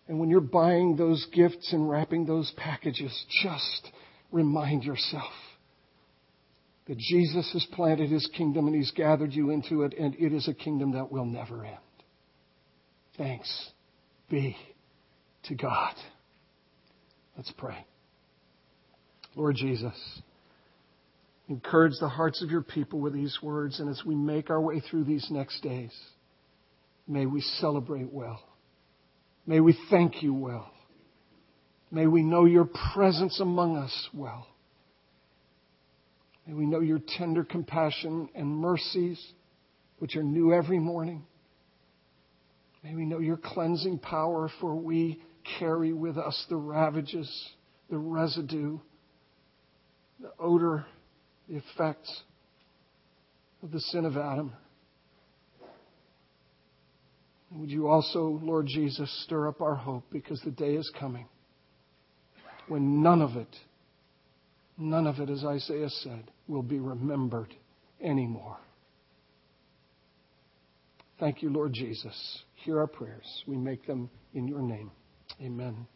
and 0.07 0.21
when 0.21 0.31
you're 0.31 0.41
buying 0.41 0.95
those 0.95 1.27
gifts 1.33 1.73
and 1.73 1.91
wrapping 1.91 2.27
those 2.27 2.53
packages, 2.57 3.27
just 3.43 3.91
remind 4.33 4.85
yourself 4.85 5.33
that 6.87 6.99
Jesus 6.99 7.51
has 7.53 7.67
planted 7.73 8.11
his 8.11 8.29
kingdom 8.37 8.67
and 8.67 8.75
he's 8.75 8.91
gathered 8.93 9.33
you 9.33 9.51
into 9.51 9.83
it, 9.83 9.95
and 9.99 10.15
it 10.17 10.33
is 10.33 10.49
a 10.49 10.55
kingdom 10.55 10.93
that 10.93 11.13
will 11.13 11.25
never 11.25 11.65
end. 11.65 11.77
Thanks 13.17 13.71
be 14.29 14.57
to 15.45 15.55
God. 15.55 15.95
Let's 17.37 17.53
pray. 17.57 17.85
Lord 19.37 19.57
Jesus, 19.57 19.95
encourage 21.49 21.95
the 22.01 22.09
hearts 22.09 22.43
of 22.43 22.51
your 22.51 22.63
people 22.63 23.01
with 23.01 23.13
these 23.13 23.39
words, 23.43 23.81
and 23.81 23.89
as 23.89 24.03
we 24.05 24.15
make 24.15 24.51
our 24.51 24.61
way 24.61 24.81
through 24.81 25.05
these 25.05 25.27
next 25.31 25.63
days, 25.63 25.93
may 27.07 27.27
we 27.27 27.41
celebrate 27.41 28.13
well. 28.13 28.41
May 29.47 29.61
we 29.61 29.79
thank 29.91 30.23
you 30.23 30.35
well. 30.35 30.71
May 31.91 32.07
we 32.07 32.23
know 32.23 32.45
your 32.45 32.69
presence 32.95 33.41
among 33.41 33.77
us 33.77 34.09
well. 34.15 34.47
May 36.47 36.55
we 36.55 36.67
know 36.67 36.81
your 36.81 37.01
tender 37.17 37.45
compassion 37.45 38.29
and 38.35 38.49
mercies, 38.49 39.21
which 39.99 40.17
are 40.17 40.23
new 40.23 40.53
every 40.53 40.79
morning. 40.79 41.25
May 42.83 42.95
we 42.95 43.05
know 43.05 43.19
your 43.19 43.37
cleansing 43.37 43.99
power, 43.99 44.51
for 44.61 44.75
we 44.75 45.21
carry 45.59 45.93
with 45.93 46.17
us 46.17 46.47
the 46.49 46.57
ravages, 46.57 47.31
the 47.91 47.99
residue, 47.99 48.79
the 50.21 50.33
odor, 50.39 50.87
the 51.49 51.57
effects 51.57 52.23
of 53.63 53.73
the 53.73 53.81
sin 53.81 54.05
of 54.05 54.17
Adam. 54.17 54.53
And 57.51 57.61
would 57.61 57.71
you 57.71 57.89
also, 57.89 58.41
Lord 58.43 58.67
Jesus, 58.67 59.11
stir 59.25 59.49
up 59.49 59.61
our 59.61 59.75
hope 59.75 60.05
because 60.13 60.41
the 60.45 60.53
day 60.53 60.75
is 60.75 60.91
coming 60.99 61.27
when 62.71 63.03
none 63.03 63.21
of 63.21 63.37
it 63.37 63.55
none 64.81 65.07
of 65.07 65.21
it, 65.21 65.31
as 65.31 65.45
Isaiah 65.45 65.91
said, 65.91 66.31
will 66.49 66.63
be 66.63 66.81
remembered 66.81 67.55
anymore. 68.03 68.57
Thank 71.21 71.43
you, 71.43 71.51
Lord 71.51 71.75
Jesus. 71.75 72.43
Hear 72.65 72.81
our 72.81 72.87
prayers. 72.87 73.45
We 73.47 73.57
make 73.57 73.87
them 73.87 74.09
in 74.33 74.49
your 74.49 74.63
name. 74.63 74.91
Amen. 75.41 75.87